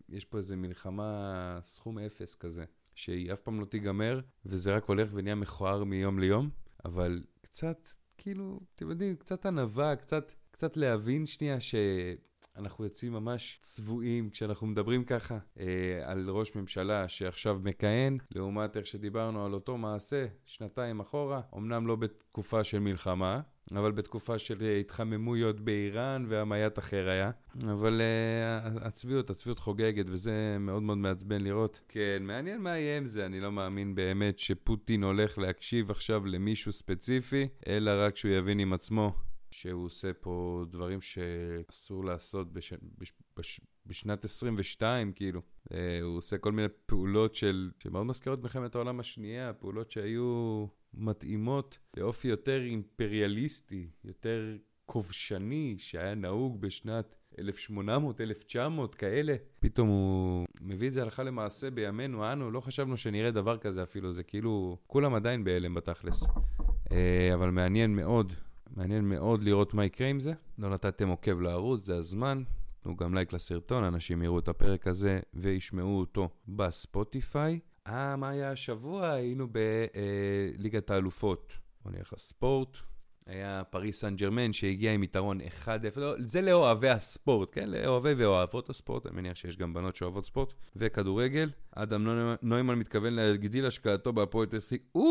יש 0.08 0.24
פה 0.24 0.38
איזה 0.38 0.56
מלחמה 0.56 1.58
סכום 1.62 1.98
אפס 1.98 2.34
כזה, 2.34 2.64
שהיא 2.94 3.32
אף 3.32 3.40
פעם 3.40 3.60
לא 3.60 3.64
תיגמר, 3.64 4.20
וזה 4.46 4.76
רק 4.76 4.84
הולך 4.84 5.10
ונהיה 5.12 5.34
מכוער 5.34 5.84
מיום 5.84 6.18
ליום, 6.18 6.50
אבל 6.84 7.24
קצת, 7.40 7.88
כאילו, 8.18 8.60
אתם 8.74 8.90
יודעים, 8.90 9.16
קצת 9.16 9.46
ענווה, 9.46 9.96
קצת, 9.96 10.32
קצת 10.50 10.76
להבין 10.76 11.26
שנייה 11.26 11.60
ש... 11.60 11.74
אנחנו 12.56 12.84
יוצאים 12.84 13.12
ממש 13.12 13.58
צבועים 13.60 14.30
כשאנחנו 14.30 14.66
מדברים 14.66 15.04
ככה 15.04 15.38
אה, 15.60 15.66
על 16.04 16.30
ראש 16.30 16.56
ממשלה 16.56 17.08
שעכשיו 17.08 17.60
מכהן, 17.62 18.18
לעומת 18.34 18.76
איך 18.76 18.86
שדיברנו 18.86 19.46
על 19.46 19.54
אותו 19.54 19.76
מעשה 19.78 20.26
שנתיים 20.46 21.00
אחורה, 21.00 21.40
אמנם 21.56 21.86
לא 21.86 21.96
בתקופה 21.96 22.64
של 22.64 22.78
מלחמה, 22.78 23.40
אבל 23.70 23.92
בתקופה 23.92 24.38
של 24.38 24.62
התחממויות 24.80 25.60
באיראן 25.60 26.24
והמיית 26.28 26.78
אחר 26.78 27.08
היה. 27.08 27.30
אבל 27.62 28.00
uh, 28.00 28.84
הצביעות, 28.86 29.30
הצביעות 29.30 29.58
חוגגת, 29.58 30.06
וזה 30.08 30.56
מאוד 30.60 30.82
מאוד 30.82 30.98
מעצבן 30.98 31.40
לראות. 31.40 31.80
כן, 31.88 32.18
מעניין 32.20 32.60
מה 32.60 32.70
יהיה 32.70 32.96
עם 32.96 33.06
זה, 33.06 33.26
אני 33.26 33.40
לא 33.40 33.52
מאמין 33.52 33.94
באמת 33.94 34.38
שפוטין 34.38 35.04
הולך 35.04 35.38
להקשיב 35.38 35.90
עכשיו 35.90 36.26
למישהו 36.26 36.72
ספציפי, 36.72 37.48
אלא 37.66 37.90
רק 37.96 38.16
שהוא 38.16 38.32
יבין 38.32 38.58
עם 38.58 38.72
עצמו 38.72 39.14
שהוא 39.52 39.84
עושה 39.84 40.12
פה 40.12 40.64
דברים 40.70 41.00
שאסור 41.00 42.04
לעשות 42.04 42.52
בש... 42.52 42.72
בש... 42.98 43.12
בש... 43.36 43.60
בשנת 43.86 44.24
22, 44.24 45.12
כאילו. 45.12 45.40
Uh, 45.68 45.74
הוא 46.02 46.16
עושה 46.16 46.38
כל 46.38 46.52
מיני 46.52 46.68
פעולות 46.86 47.34
של... 47.34 47.70
שמאוד 47.78 48.06
מזכירות 48.06 48.42
מלחמת 48.42 48.74
העולם 48.74 49.00
השנייה, 49.00 49.52
פעולות 49.52 49.90
שהיו 49.90 50.66
מתאימות 50.94 51.78
לאופי 51.96 52.28
יותר 52.28 52.62
אימפריאליסטי, 52.62 53.90
יותר 54.04 54.56
כובשני, 54.86 55.74
שהיה 55.78 56.14
נהוג 56.14 56.60
בשנת 56.60 57.14
1800, 57.38 58.20
1900, 58.20 58.94
כאלה. 58.94 59.34
פתאום 59.60 59.88
הוא 59.88 60.46
מביא 60.60 60.88
את 60.88 60.92
זה 60.92 61.02
הלכה 61.02 61.22
למעשה 61.22 61.70
בימינו, 61.70 62.32
אנו 62.32 62.50
לא 62.50 62.60
חשבנו 62.60 62.96
שנראה 62.96 63.30
דבר 63.30 63.58
כזה 63.58 63.82
אפילו, 63.82 64.12
זה 64.12 64.22
כאילו, 64.22 64.78
כולם 64.86 65.14
עדיין 65.14 65.44
בהלם 65.44 65.74
בתכלס. 65.74 66.22
Uh, 66.22 66.94
אבל 67.34 67.50
מעניין 67.50 67.96
מאוד 67.96 68.32
מעניין 68.76 69.08
מאוד 69.08 69.42
לראות 69.42 69.74
מה 69.74 69.84
יקרה 69.84 70.08
עם 70.08 70.20
זה. 70.20 70.32
לא 70.58 70.70
נתתם 70.70 71.08
עוקב 71.08 71.40
לערוץ, 71.40 71.84
זה 71.84 71.96
הזמן. 71.96 72.42
תנו 72.82 72.96
גם 72.96 73.14
לייק 73.14 73.32
לסרטון, 73.32 73.84
אנשים 73.84 74.22
יראו 74.22 74.38
את 74.38 74.48
הפרק 74.48 74.86
הזה 74.86 75.20
וישמעו 75.34 75.98
אותו 75.98 76.28
בספוטיפיי. 76.48 77.58
אה, 77.86 78.16
מה 78.16 78.28
היה 78.28 78.50
השבוע? 78.50 79.10
היינו 79.10 79.48
בליגת 79.48 80.90
אה, 80.90 80.96
האלופות. 80.96 81.52
בוא 81.84 81.92
נלך 81.92 82.12
לספורט. 82.12 82.78
היה 83.26 83.62
פריס 83.70 84.00
סן 84.00 84.16
ג'רמן 84.16 84.52
שהגיע 84.52 84.92
עם 84.92 85.02
יתרון 85.02 85.40
1-0, 85.40 85.66
לא, 85.96 86.14
זה 86.18 86.42
לאוהבי 86.42 86.88
הספורט, 86.88 87.48
כן? 87.52 87.70
לאוהבי 87.70 88.14
ואוהבות 88.14 88.70
הספורט, 88.70 89.06
אני 89.06 89.16
מניח 89.16 89.36
שיש 89.36 89.56
גם 89.56 89.74
בנות 89.74 89.96
שאוהבות 89.96 90.26
ספורט, 90.26 90.54
וכדורגל. 90.76 91.50
אדם 91.70 92.08
נוימן 92.42 92.78
מתכוון 92.78 93.12
להגדיל 93.12 93.66
השקעתו 93.66 94.12
בהפועל 94.12 94.46
פתח 94.46 94.64
תקווה. 94.68 95.02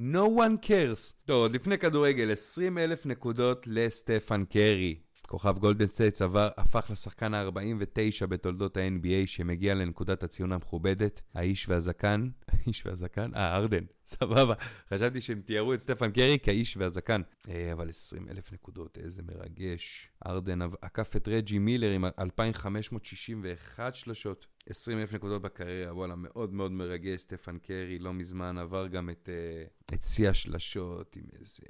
No 0.00 0.24
one 0.24 0.56
cares. 0.66 1.14
טוב, 1.24 1.36
עוד 1.42 1.54
לפני 1.54 1.78
כדורגל, 1.78 2.32
20 2.32 2.78
אלף 2.78 3.06
נקודות 3.06 3.66
לסטפן 3.66 4.44
קרי. 4.44 4.96
כוכב 5.26 5.58
גולדן 5.58 5.86
סטייטס 5.86 6.22
הפך 6.56 6.86
לשחקן 6.90 7.34
ה-49 7.34 8.26
בתולדות 8.26 8.76
ה-NBA 8.76 9.26
שמגיע 9.26 9.74
לנקודת 9.74 10.22
הציון 10.22 10.52
המכובדת, 10.52 11.20
האיש 11.34 11.68
והזקן, 11.68 12.28
האיש 12.48 12.86
והזקן? 12.86 13.34
אה, 13.34 13.56
ארדן, 13.56 13.84
סבבה. 14.14 14.54
חשבתי 14.88 15.20
שהם 15.20 15.40
תיארו 15.40 15.74
את 15.74 15.80
סטפן 15.80 16.10
קרי 16.10 16.38
כאיש 16.42 16.76
והזקן. 16.76 17.22
אה, 17.48 17.72
אבל 17.72 17.88
20 17.88 18.28
אלף 18.28 18.52
נקודות, 18.52 18.98
איזה 18.98 19.22
מרגש. 19.22 20.10
ארדן 20.26 20.58
עקף 20.82 21.16
את 21.16 21.28
רג'י 21.28 21.58
מילר 21.58 21.90
עם 21.90 22.04
2,561 22.04 23.94
שלושות. 23.94 24.46
20 24.68 24.98
אלף 24.98 25.14
נקודות 25.14 25.42
בקריירה, 25.42 25.94
וואלה, 25.94 26.14
מאוד 26.16 26.52
מאוד 26.52 26.72
מרגש. 26.72 27.20
סטפן 27.20 27.58
קרי 27.58 27.98
לא 27.98 28.12
מזמן 28.12 28.58
עבר 28.58 28.86
גם 28.86 29.10
את, 29.10 29.28
uh, 29.28 29.94
את 29.94 30.02
שיא 30.02 30.28
השלשות 30.28 31.16
עם 31.16 31.24
איזה 31.40 31.62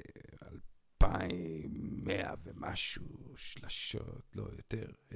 2,100 1.03 2.33
ומשהו 2.43 3.05
שלשות, 3.37 4.31
לא 4.35 4.43
יותר. 4.57 4.85
Uh, 5.09 5.15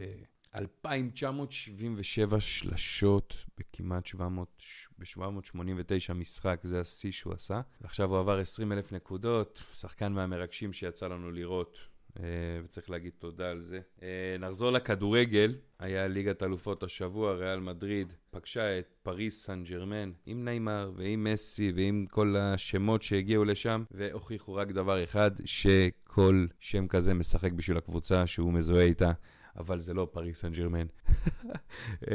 2,977 0.56 2.40
שלשות 2.40 3.46
בכמעט 3.58 4.06
700, 4.06 4.64
ב-789 5.00 6.14
משחק, 6.14 6.60
זה 6.64 6.80
השיא 6.80 7.12
שהוא 7.12 7.34
עשה. 7.34 7.62
ועכשיו 7.82 8.10
הוא 8.10 8.20
עבר 8.20 8.40
20 8.40 8.72
אלף 8.72 8.92
נקודות, 8.92 9.64
שחקן 9.74 10.12
מהמרגשים 10.12 10.74
שיצא 10.74 11.08
לנו 11.08 11.32
לראות. 11.32 11.78
Uh, 12.16 12.20
וצריך 12.64 12.90
להגיד 12.90 13.14
תודה 13.20 13.52
על 13.52 13.62
זה. 13.62 13.80
Uh, 14.00 14.04
נחזור 14.40 14.72
לכדורגל, 14.72 15.56
היה 15.80 16.08
ליגת 16.08 16.44
אלופות 16.44 16.84
השבוע, 16.84 17.34
ריאל 17.34 17.60
מדריד 17.60 18.14
פגשה 18.32 18.80
את 18.80 18.86
פריס 19.04 19.46
סן 19.46 19.64
ג'רמן 19.64 20.12
עם 20.26 20.46
ניימר 20.46 20.92
ועם 20.96 21.24
מסי 21.24 21.72
ועם 21.76 22.06
כל 22.10 22.36
השמות 22.38 23.02
שהגיעו 23.02 23.46
לשם, 23.46 23.84
והוכיחו 23.92 24.54
רק 24.54 24.72
דבר 24.72 25.04
אחד, 25.04 25.32
שכל 25.46 26.46
שם 26.60 26.88
כזה 26.88 27.14
משחק 27.14 27.52
בשביל 27.52 27.78
הקבוצה 27.78 28.28
שהוא 28.28 28.54
מזוהה 28.54 28.84
איתה, 28.84 29.12
אבל 29.58 29.80
זה 29.80 29.94
לא 29.94 30.08
פריס 30.12 30.42
סן 30.42 30.52
ג'רמן. 30.52 30.86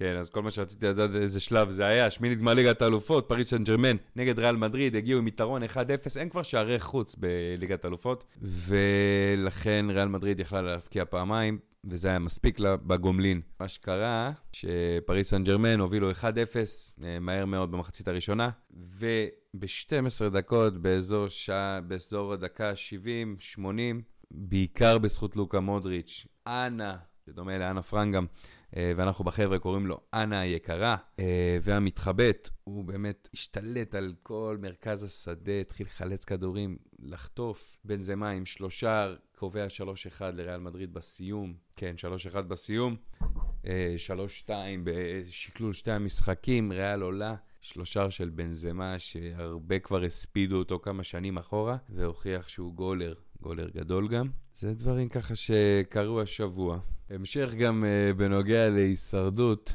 כן, 0.00 0.16
אז 0.16 0.30
כל 0.30 0.42
מה 0.42 0.50
שרציתי 0.50 0.86
לדעת 0.86 1.10
איזה 1.14 1.40
שלב 1.40 1.70
זה 1.70 1.86
היה, 1.86 2.10
שמינית 2.10 2.38
גמר 2.38 2.54
ליגת 2.54 2.82
האלופות, 2.82 3.28
פריס 3.28 3.50
סן 3.50 3.64
ג'רמן 3.64 3.96
נגד 4.16 4.38
ריאל 4.38 4.56
מדריד, 4.56 4.96
הגיעו 4.96 5.18
עם 5.18 5.26
יתרון 5.28 5.62
1-0, 5.62 5.66
אין 6.16 6.28
כבר 6.28 6.42
שערי 6.42 6.80
חוץ 6.80 7.16
בליגת 7.16 7.84
האלופות, 7.84 8.24
ולכן 8.42 9.86
ריאל 9.88 10.08
מדריד 10.08 10.40
יכלה 10.40 10.62
להפקיע 10.62 11.04
פעמיים, 11.04 11.58
וזה 11.84 12.08
היה 12.08 12.18
מספיק 12.18 12.60
לה 12.60 12.76
בגומלין. 12.76 13.40
מה 13.60 13.68
שקרה, 13.68 14.32
שפריס 14.52 15.30
סן 15.30 15.44
ג'רמן 15.44 15.80
הובילו 15.80 16.10
1-0 16.10 16.14
אה, 17.04 17.18
מהר 17.20 17.44
מאוד 17.44 17.70
במחצית 17.70 18.08
הראשונה, 18.08 18.50
וב-12 18.98 20.28
דקות, 20.32 20.82
באזור, 20.82 21.28
שעה, 21.28 21.80
באזור 21.80 22.32
הדקה 22.32 22.72
70-80, 23.56 23.58
בעיקר 24.30 24.98
בזכות 24.98 25.36
לוקה 25.36 25.60
מודריץ', 25.60 26.26
אנה, 26.46 26.96
שדומה 27.26 27.58
לאנה 27.58 27.82
פרנגם, 27.82 28.24
אה, 28.24 28.59
ואנחנו 28.72 29.24
בחבר'ה 29.24 29.58
קוראים 29.58 29.86
לו 29.86 30.00
אנה 30.14 30.40
היקרה, 30.40 30.96
אה, 31.18 31.58
והמתחבט, 31.62 32.50
הוא 32.64 32.84
באמת 32.84 33.28
השתלט 33.34 33.94
על 33.94 34.14
כל 34.22 34.56
מרכז 34.60 35.04
השדה, 35.04 35.60
התחיל 35.60 35.86
לחלץ 35.86 36.24
כדורים, 36.24 36.76
לחטוף 36.98 37.78
בין 37.84 38.02
זה 38.02 38.16
מים, 38.16 38.46
שלושה, 38.46 39.14
קובע 39.36 39.66
3-1 40.18 40.22
לריאל 40.32 40.60
מדריד 40.60 40.94
בסיום, 40.94 41.54
כן, 41.76 41.94
3-1 42.34 42.40
בסיום, 42.40 42.96
3-2 43.64 43.66
אה, 44.50 44.74
בשקלול 44.84 45.72
שתי 45.72 45.90
המשחקים, 45.90 46.72
ריאל 46.72 47.02
עולה. 47.02 47.34
שלושה 47.62 48.10
של 48.10 48.28
בנזמה 48.28 48.98
שהרבה 48.98 49.78
כבר 49.78 50.04
הספידו 50.04 50.56
אותו 50.56 50.78
כמה 50.78 51.02
שנים 51.04 51.38
אחורה, 51.38 51.76
והוכיח 51.88 52.48
שהוא 52.48 52.74
גולר, 52.74 53.14
גולר 53.40 53.68
גדול 53.68 54.08
גם. 54.08 54.28
זה 54.54 54.74
דברים 54.74 55.08
ככה 55.08 55.34
שקרו 55.34 56.20
השבוע. 56.20 56.78
המשך 57.10 57.50
גם 57.58 57.84
uh, 57.84 58.16
בנוגע 58.16 58.68
להישרדות, 58.68 59.72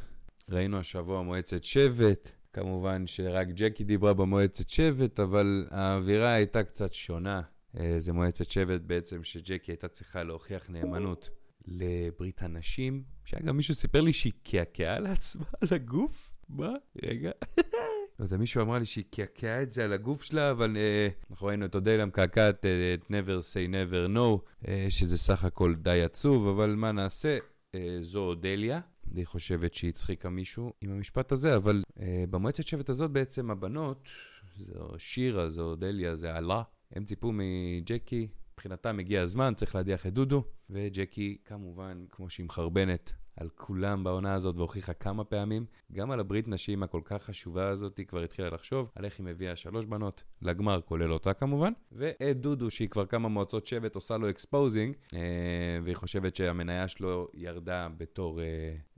ראינו 0.52 0.78
השבוע 0.78 1.22
מועצת 1.22 1.64
שבט, 1.64 2.30
כמובן 2.54 3.08
שרק 3.08 3.48
ג'קי 3.48 3.84
דיברה 3.84 4.14
במועצת 4.14 4.70
שבט, 4.70 5.20
אבל 5.20 5.68
האווירה 5.72 6.34
הייתה 6.34 6.64
קצת 6.64 6.94
שונה. 6.94 7.42
Uh, 7.76 7.80
זה 7.98 8.14
מועצת 8.14 8.52
שבט 8.52 8.82
בעצם 8.82 9.24
שג'קי 9.24 9.72
הייתה 9.72 9.88
צריכה 9.88 10.24
להוכיח 10.24 10.70
נאמנות 10.70 11.30
לברית 11.68 12.42
הנשים, 12.42 13.04
שגם 13.24 13.58
מישהו 13.58 13.74
סיפר 13.74 14.02
לי 14.02 14.14
שהיא 14.14 14.34
קעקעה 14.44 15.00
לעצמה 15.00 15.46
על 15.62 15.68
הגוף. 15.72 16.36
מה? 16.50 16.74
רגע. 17.04 17.32
לא 18.20 18.26
יודע, 18.26 18.38
מישהו 18.38 18.62
אמר 18.62 18.80
לי 18.80 18.86
שהיא 18.86 19.04
קעקעה 19.10 19.62
את 19.62 19.72
זה 19.72 19.84
על 19.84 19.94
הגוף 19.94 20.24
שלה, 20.24 20.52
אבל 20.52 20.76
uh, 20.76 21.32
אנחנו 21.32 21.48
ראינו 21.48 21.66
את 21.66 21.76
אודליה 21.76 22.06
מקעקעת 22.06 22.66
את 22.66 23.02
uh, 23.02 23.12
never 23.12 23.42
say 23.54 23.72
never 23.72 24.16
no, 24.16 24.64
uh, 24.64 24.68
שזה 24.90 25.18
סך 25.18 25.44
הכל 25.44 25.76
די 25.76 26.02
עצוב, 26.02 26.48
אבל 26.48 26.76
מה 26.76 26.92
נעשה? 26.92 27.38
Uh, 27.38 27.78
זו 28.02 28.20
אודליה. 28.20 28.80
היא 29.16 29.26
חושבת 29.26 29.74
שהיא 29.74 29.90
הצחיקה 29.90 30.30
מישהו 30.30 30.74
עם 30.82 30.92
המשפט 30.92 31.32
הזה, 31.32 31.56
אבל 31.56 31.84
uh, 31.98 32.02
במועצת 32.30 32.68
שבט 32.68 32.90
הזאת 32.90 33.12
בעצם 33.12 33.52
הבנות, 33.52 34.10
זו 34.58 34.94
שירה, 34.98 35.50
זו 35.50 35.64
אודליה, 35.64 36.16
זה 36.16 36.36
עלה, 36.36 36.62
הם 36.92 37.06
ציפו 37.06 37.32
מג'קי, 37.34 38.28
מבחינתם 38.54 39.00
הגיע 39.00 39.22
הזמן, 39.22 39.54
צריך 39.56 39.76
להדיח 39.76 40.06
את 40.06 40.14
דודו, 40.14 40.44
וג'קי 40.70 41.38
כמובן, 41.46 42.06
כמו 42.10 42.30
שהיא 42.30 42.46
מחרבנת, 42.46 43.14
על 43.38 43.50
כולם 43.56 44.04
בעונה 44.04 44.34
הזאת 44.34 44.56
והוכיחה 44.56 44.94
כמה 44.94 45.24
פעמים, 45.24 45.66
גם 45.92 46.12
על 46.12 46.20
הברית 46.20 46.48
נשים 46.48 46.84
הכל 46.84 47.02
כך 47.06 47.24
חשובה 47.24 47.70
הזאת, 47.70 47.98
היא 47.98 48.06
כבר 48.06 48.24
התחילה 48.24 48.50
לחשוב 48.50 48.90
על 48.96 49.06
איך 49.06 49.20
היא 49.20 49.26
מביאה 49.26 49.56
שלוש 49.56 49.86
בנות 49.86 50.24
לגמר, 50.42 50.82
כולל 50.82 51.14
אותה 51.14 51.34
כמובן, 51.34 51.74
ואת 51.92 52.42
דודו, 52.42 52.72
שהיא 52.72 52.90
כבר 52.90 53.06
כמה 53.06 53.30
מועצות 53.30 53.66
שבט 53.66 53.96
עושה 53.96 54.18
לו 54.18 54.30
exposing, 54.30 54.96
אה, 55.14 55.20
והיא 55.84 55.96
חושבת 55.96 56.36
שהמניה 56.36 56.88
שלו 56.88 57.28
ירדה 57.34 57.88
בתור, 57.98 58.42
אה, 58.42 58.46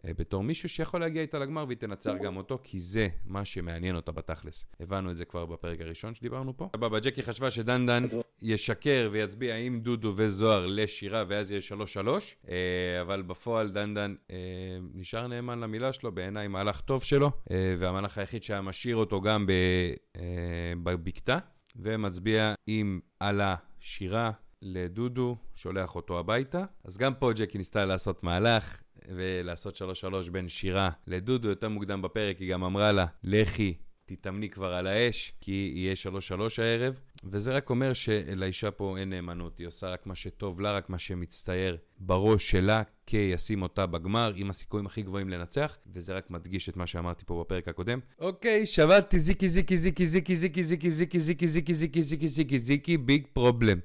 בתור 0.05 0.43
מישהו 0.43 0.69
שיכול 0.69 0.99
להגיע 0.99 1.21
איתה 1.21 1.39
לגמר 1.39 1.65
והיא 1.67 1.77
תנצח 1.77 2.13
גם 2.23 2.38
אותו, 2.38 2.60
כי 2.63 2.79
זה 2.79 3.07
מה 3.25 3.45
שמעניין 3.45 3.95
אותה 3.95 4.12
בתכלס. 4.12 4.65
הבנו 4.79 5.12
את 5.12 5.17
זה 5.17 5.25
כבר 5.25 5.45
בפרק 5.45 5.81
הראשון 5.81 6.15
שדיברנו 6.15 6.57
פה. 6.57 6.69
סבבה, 6.75 6.99
ג'קי 6.99 7.23
חשבה 7.23 7.49
שדנדן 7.49 8.03
ישקר 8.41 9.10
ויצביע 9.12 9.55
עם 9.55 9.79
דודו 9.79 10.13
וזוהר 10.15 10.65
לשירה 10.65 11.23
ואז 11.27 11.51
יהיה 11.51 11.62
3-3, 12.05 12.07
אה, 12.49 13.01
אבל 13.01 13.21
בפועל 13.21 13.69
דנדן 13.69 14.15
אה, 14.31 14.36
נשאר 14.93 15.27
נאמן 15.27 15.60
למילה 15.60 15.93
שלו, 15.93 16.12
בעיניי 16.12 16.47
מהלך 16.47 16.81
טוב 16.81 17.03
שלו, 17.03 17.31
אה, 17.51 17.75
והמהלך 17.79 18.17
היחיד 18.17 18.43
שהיה 18.43 18.62
משאיר 18.62 18.95
אותו 18.95 19.21
גם 19.21 19.45
בבקתה, 20.83 21.38
ומצביע 21.75 22.53
עם 22.67 22.99
על 23.19 23.41
השירה 23.43 24.31
לדודו, 24.62 25.38
שולח 25.55 25.95
אותו 25.95 26.19
הביתה. 26.19 26.63
אז 26.83 26.97
גם 26.97 27.13
פה 27.13 27.31
ג'קי 27.33 27.57
ניסתה 27.57 27.86
לעשות 27.86 28.23
מהלך. 28.23 28.81
ולעשות 29.15 29.81
3-3 30.27 30.31
בין 30.31 30.47
שירה 30.47 30.89
לדודו 31.07 31.49
יותר 31.49 31.69
מוקדם 31.69 32.01
בפרק, 32.01 32.39
היא 32.39 32.51
גם 32.51 32.63
אמרה 32.63 32.91
לה, 32.91 33.05
לכי, 33.23 33.73
תתאמני 34.05 34.49
כבר 34.49 34.73
על 34.73 34.87
האש, 34.87 35.33
כי 35.41 35.73
יהיה 35.75 35.93
3-3 36.57 36.61
הערב. 36.61 36.99
וזה 37.31 37.53
רק 37.53 37.69
אומר 37.69 37.93
שלאישה 37.93 38.71
פה 38.71 38.97
אין 38.97 39.09
נאמנות, 39.09 39.59
היא 39.59 39.67
עושה 39.67 39.89
רק 39.89 40.07
מה 40.07 40.15
שטוב 40.15 40.61
לה, 40.61 40.71
רק 40.71 40.89
מה 40.89 40.99
שמצטייר 40.99 41.77
בראש 41.99 42.51
שלה, 42.51 42.83
כישים 43.05 43.61
אותה 43.61 43.85
בגמר, 43.85 44.33
עם 44.35 44.49
הסיכויים 44.49 44.85
הכי 44.85 45.01
גבוהים 45.01 45.29
לנצח, 45.29 45.77
וזה 45.93 46.17
רק 46.17 46.29
מדגיש 46.29 46.69
את 46.69 46.77
מה 46.77 46.87
שאמרתי 46.87 47.23
פה 47.25 47.43
בפרק 47.45 47.67
הקודם. 47.67 47.99
אוקיי, 48.19 48.65
שבתתי 48.65 49.19
זיקי 49.19 49.47
זיקי 49.47 49.77
זיקי 49.77 50.05
זיקי 50.05 50.35
זיקי 50.35 50.61
זיקי 50.61 50.89
זיקי 50.89 51.19
זיקי 51.19 51.47
זיקי 51.47 51.73
זיקי 51.73 52.01
זיקי 52.01 52.27
זיקי 52.27 52.59
זיקי 52.59 52.97
ביג 52.97 53.27
פרובלם. 53.33 53.79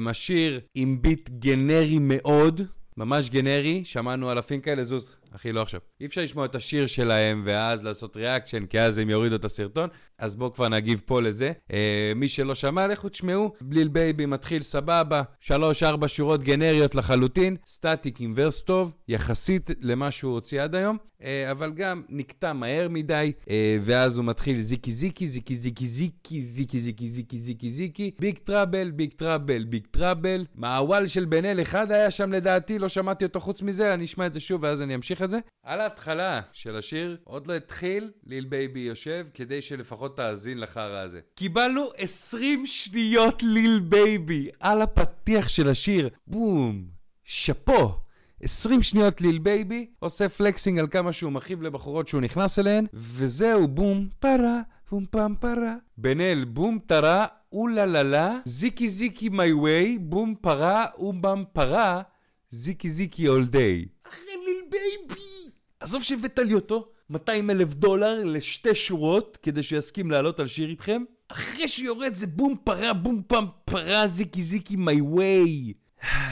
משאיר 0.00 0.60
עם 0.74 1.02
ביט 1.02 1.30
גנרי 1.30 1.98
מאוד, 2.00 2.60
ממש 2.96 3.30
גנרי, 3.30 3.84
שמענו 3.84 4.32
אלפים 4.32 4.60
כאלה, 4.60 4.84
זוז. 4.84 5.16
אחי, 5.34 5.52
לא 5.52 5.62
עכשיו. 5.62 5.80
אי 6.00 6.06
אפשר 6.06 6.20
לשמוע 6.20 6.44
את 6.44 6.54
השיר 6.54 6.86
שלהם 6.86 7.42
ואז 7.44 7.84
לעשות 7.84 8.16
reaction, 8.16 8.66
כי 8.66 8.80
אז 8.80 8.98
הם 8.98 9.10
יורידו 9.10 9.36
את 9.36 9.44
הסרטון. 9.44 9.88
אז 10.18 10.36
בואו 10.36 10.52
כבר 10.52 10.68
נגיב 10.68 11.02
פה 11.06 11.22
לזה. 11.22 11.52
אה, 11.72 12.12
מי 12.16 12.28
שלא 12.28 12.54
שמע, 12.54 12.86
לכו 12.86 13.08
תשמעו. 13.08 13.52
בליל 13.60 13.88
בייבי 13.88 14.26
מתחיל 14.26 14.62
סבבה, 14.62 15.22
שלוש-ארבע 15.40 16.08
שורות 16.08 16.42
גנריות 16.42 16.94
לחלוטין, 16.94 17.56
סטטיק 17.66 18.20
עם 18.20 18.32
verse 18.36 18.62
טוב, 18.62 18.92
יחסית 19.08 19.70
למה 19.80 20.10
שהוא 20.10 20.32
הוציא 20.32 20.62
עד 20.62 20.74
היום, 20.74 20.96
אה, 21.22 21.50
אבל 21.50 21.72
גם 21.72 22.02
נקטע 22.08 22.52
מהר 22.52 22.88
מדי, 22.90 23.32
אה, 23.50 23.78
ואז 23.80 24.16
הוא 24.16 24.24
מתחיל 24.24 24.58
זיקי 24.58 24.92
זיקי, 24.92 25.26
זיקי 25.26 25.54
זיקי 25.54 25.86
זיקי, 25.86 26.42
זיקי 26.42 26.80
זיקי 26.80 27.08
זיקי 27.08 27.38
זיקי 27.38 27.70
זיקי, 27.70 28.10
big 28.18 28.38
trouble, 28.38 28.90
big 28.90 29.12
trouble, 29.12 29.64
big 29.64 29.86
trouble. 29.90 30.46
מוואל 30.54 31.06
של 31.06 31.24
בן 31.24 31.44
אל 31.44 31.62
אחד 31.62 31.90
היה 31.90 32.10
שם 32.10 32.32
לדעתי, 32.32 32.78
לא 32.78 32.88
שמעתי 32.88 33.24
אותו 33.24 33.40
חוץ 33.40 33.62
מזה, 33.62 33.94
אני 33.94 34.04
אשמע 34.04 34.26
את 34.26 34.32
זה 34.32 34.40
שוב 34.40 34.62
ואז 34.62 34.82
אני 34.82 34.94
אמשיך 34.94 35.22
את 35.24 35.30
זה? 35.30 35.38
על 35.62 35.80
ההתחלה 35.80 36.40
של 36.52 36.76
השיר, 36.76 37.16
עוד 37.24 37.46
לא 37.46 37.54
התחיל, 37.54 38.10
ליל 38.26 38.44
בייבי 38.44 38.80
יושב, 38.80 39.26
כדי 39.34 39.62
שלפחות 39.62 40.16
תאזין 40.16 40.58
לחרא 40.60 40.98
הזה. 40.98 41.20
קיבלנו 41.34 41.90
20 41.96 42.66
שניות 42.66 43.42
ליל 43.42 43.80
בייבי 43.80 44.48
על 44.60 44.82
הפתיח 44.82 45.48
של 45.48 45.68
השיר. 45.68 46.08
בום. 46.26 46.84
שאפו. 47.24 48.04
20 48.42 48.82
שניות 48.82 49.20
ליל 49.20 49.38
בייבי, 49.38 49.86
עושה 49.98 50.28
פלקסינג 50.28 50.78
על 50.78 50.86
כמה 50.90 51.12
שהוא 51.12 51.32
מכאיב 51.32 51.62
לבחורות 51.62 52.08
שהוא 52.08 52.20
נכנס 52.20 52.58
אליהן, 52.58 52.86
וזהו, 52.92 53.68
בום, 53.68 54.08
פרה, 54.18 54.60
בום 54.90 55.04
פם 55.10 55.34
פרה. 55.40 55.74
בן 55.98 56.20
אל, 56.20 56.44
בום 56.44 56.78
טרה, 56.86 57.26
אולה 57.52 57.86
לה 57.86 58.02
לה, 58.02 58.38
זיקי 58.44 58.88
זיקי 58.88 59.28
מי 59.28 59.52
ווי, 59.52 59.98
בום 60.00 60.34
פרה, 60.40 60.86
אום 60.98 61.22
בם 61.22 61.44
פרה, 61.52 62.02
זיקי 62.50 62.90
זיקי 62.90 63.28
אול 63.28 63.46
דיי. 63.46 63.84
ליל 64.26 64.43
בייבי! 64.70 65.20
עזוב 65.80 66.02
שהבאת 66.02 66.38
לי 66.38 66.54
אותו, 66.54 66.88
200 67.10 67.50
אלף 67.50 67.74
דולר 67.74 68.24
לשתי 68.24 68.74
שורות, 68.74 69.38
כדי 69.42 69.62
שיסכים 69.62 70.10
לעלות 70.10 70.40
על 70.40 70.46
שיר 70.46 70.68
איתכם. 70.68 71.02
אחרי 71.28 71.68
שיורד 71.68 72.14
זה 72.14 72.26
בום 72.26 72.56
פרה, 72.64 72.92
בום 72.92 73.22
פם 73.26 73.44
פרה, 73.64 74.08
זיקי 74.08 74.42
זיקי 74.42 74.76
מי 74.76 75.00
ווי. 75.00 75.72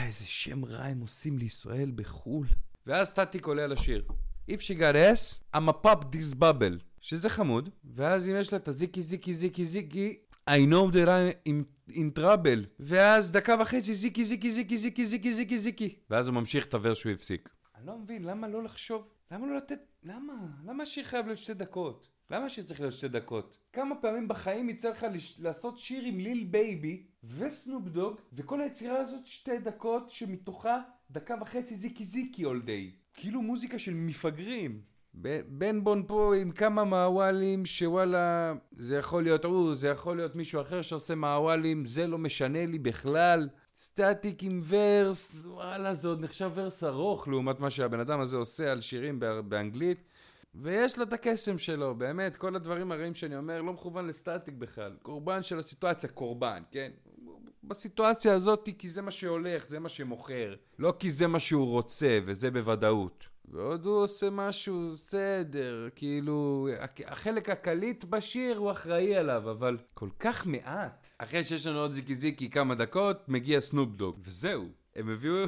איזה 0.05 0.25
שם 0.25 0.65
רע 0.65 0.83
הם 0.83 0.99
עושים 0.99 1.37
לישראל 1.37 1.91
בחו"ל. 1.95 2.47
ואז 2.87 3.07
סטטיק 3.07 3.45
עולה 3.45 3.63
על 3.63 3.71
השיר. 3.71 4.03
If 4.49 4.59
she 4.59 4.73
got 4.73 4.95
ass, 4.95 5.39
I'm 5.55 5.69
a 5.69 5.85
pop 5.85 5.99
this 5.99 6.39
bubble. 6.39 6.83
שזה 7.01 7.29
חמוד, 7.29 7.69
ואז 7.95 8.27
אם 8.27 8.35
יש 8.39 8.53
לה 8.53 8.59
את 8.59 8.67
הזיקי 8.67 9.01
זיקי 9.01 9.33
זיקי 9.33 9.65
זיקי, 9.65 10.15
I 10.49 10.53
know 10.71 10.93
that 10.93 11.07
I'm 11.07 11.49
in, 11.49 11.91
in 11.93 12.19
trouble. 12.19 12.67
ואז 12.79 13.31
דקה 13.31 13.55
וחצי 13.61 13.93
זיקי 13.93 14.25
זיקי 14.25 14.51
זיקי 14.51 14.77
זיקי 14.77 15.05
זיקי 15.05 15.33
זיקי 15.33 15.57
זיקי. 15.57 15.95
ואז 16.09 16.27
הוא 16.27 16.35
ממשיך 16.35 16.65
את 16.65 16.73
הוורס 16.73 16.97
שהוא 16.97 17.11
הפסיק. 17.11 17.49
אני 17.83 17.91
לא 17.91 17.97
מבין, 17.97 18.23
למה 18.23 18.47
לא 18.47 18.63
לחשוב? 18.63 19.07
למה 19.31 19.47
לא 19.47 19.57
לתת... 19.57 19.79
למה? 20.03 20.33
למה 20.65 20.83
השיר 20.83 21.03
חייב 21.03 21.25
להיות 21.25 21.37
שתי 21.37 21.53
דקות? 21.53 22.09
למה 22.29 22.45
השיר 22.45 22.63
צריך 22.63 22.79
להיות 22.79 22.93
שתי 22.93 23.07
דקות? 23.07 23.57
כמה 23.73 23.95
פעמים 23.95 24.27
בחיים 24.27 24.69
יצא 24.69 24.89
לך 24.89 25.05
לש... 25.13 25.39
לעשות 25.39 25.77
שיר 25.77 26.03
עם 26.03 26.19
ליל 26.19 26.43
בייבי 26.43 27.03
וסנופ 27.23 27.87
דוג, 27.87 28.17
וכל 28.33 28.61
היצירה 28.61 28.97
הזאת 28.99 29.27
שתי 29.27 29.57
דקות, 29.57 30.09
שמתוכה 30.09 30.81
דקה 31.11 31.35
וחצי 31.41 31.75
זיקי 31.75 32.03
זיקי 32.03 32.45
all 32.45 32.61
day. 32.61 32.91
כאילו 33.13 33.41
מוזיקה 33.41 33.79
של 33.79 33.93
מפגרים. 33.93 34.81
ב- 35.21 35.41
בן 35.47 35.83
בון 35.83 36.03
פה 36.07 36.35
עם 36.35 36.51
כמה 36.51 36.83
מוואלים 36.83 37.65
שוואלה, 37.65 38.53
זה 38.77 38.95
יכול 38.95 39.23
להיות 39.23 39.45
הוא, 39.45 39.75
זה 39.75 39.87
יכול 39.87 40.17
להיות 40.17 40.35
מישהו 40.35 40.61
אחר 40.61 40.81
שעושה 40.81 41.15
מוואלים, 41.15 41.85
זה 41.85 42.07
לא 42.07 42.17
משנה 42.17 42.65
לי 42.65 42.79
בכלל. 42.79 43.49
סטטיק 43.75 44.43
עם 44.43 44.61
verse, 44.67 45.45
וואלה, 45.45 45.93
זה 45.93 46.07
עוד 46.07 46.21
נחשב 46.21 46.51
verse 46.55 46.83
ארוך 46.83 47.27
לעומת 47.27 47.59
מה 47.59 47.69
שהבן 47.69 47.99
אדם 47.99 48.19
הזה 48.19 48.37
עושה 48.37 48.71
על 48.71 48.81
שירים 48.81 49.19
בא- 49.19 49.41
באנגלית. 49.41 50.03
ויש 50.55 50.97
לו 50.97 51.03
את 51.03 51.13
הקסם 51.13 51.57
שלו, 51.57 51.95
באמת, 51.95 52.35
כל 52.35 52.55
הדברים 52.55 52.91
הרעים 52.91 53.13
שאני 53.13 53.37
אומר 53.37 53.61
לא 53.61 53.73
מכוון 53.73 54.07
לסטטיק 54.07 54.53
בכלל. 54.53 54.95
קורבן 55.01 55.43
של 55.43 55.59
הסיטואציה, 55.59 56.09
קורבן, 56.09 56.63
כן? 56.71 56.91
בסיטואציה 57.63 58.33
הזאת 58.33 58.69
כי 58.77 58.89
זה 58.89 59.01
מה 59.01 59.11
שהולך, 59.11 59.65
זה 59.65 59.79
מה 59.79 59.89
שמוכר. 59.89 60.55
לא 60.79 60.93
כי 60.99 61.09
זה 61.09 61.27
מה 61.27 61.39
שהוא 61.39 61.67
רוצה, 61.67 62.19
וזה 62.25 62.51
בוודאות. 62.51 63.25
ועוד 63.51 63.85
הוא 63.85 63.95
עושה 64.03 64.29
משהו 64.29 64.89
בסדר, 64.93 65.87
כאילו, 65.95 66.67
החלק 67.05 67.49
הקליט 67.49 68.03
בשיר 68.03 68.57
הוא 68.57 68.71
אחראי 68.71 69.15
עליו, 69.15 69.51
אבל 69.51 69.77
כל 69.93 70.09
כך 70.19 70.47
מעט. 70.47 71.02
אחרי 71.17 71.43
שיש 71.43 71.67
לנו 71.67 71.79
עוד 71.79 71.91
זיקי 71.91 72.15
זיקי 72.15 72.49
כמה 72.49 72.75
דקות, 72.75 73.17
מגיע 73.27 73.61
סנופ 73.61 73.89
דוג, 73.95 74.15
וזהו. 74.23 74.69
הם 74.95 75.09
הביאו... 75.09 75.45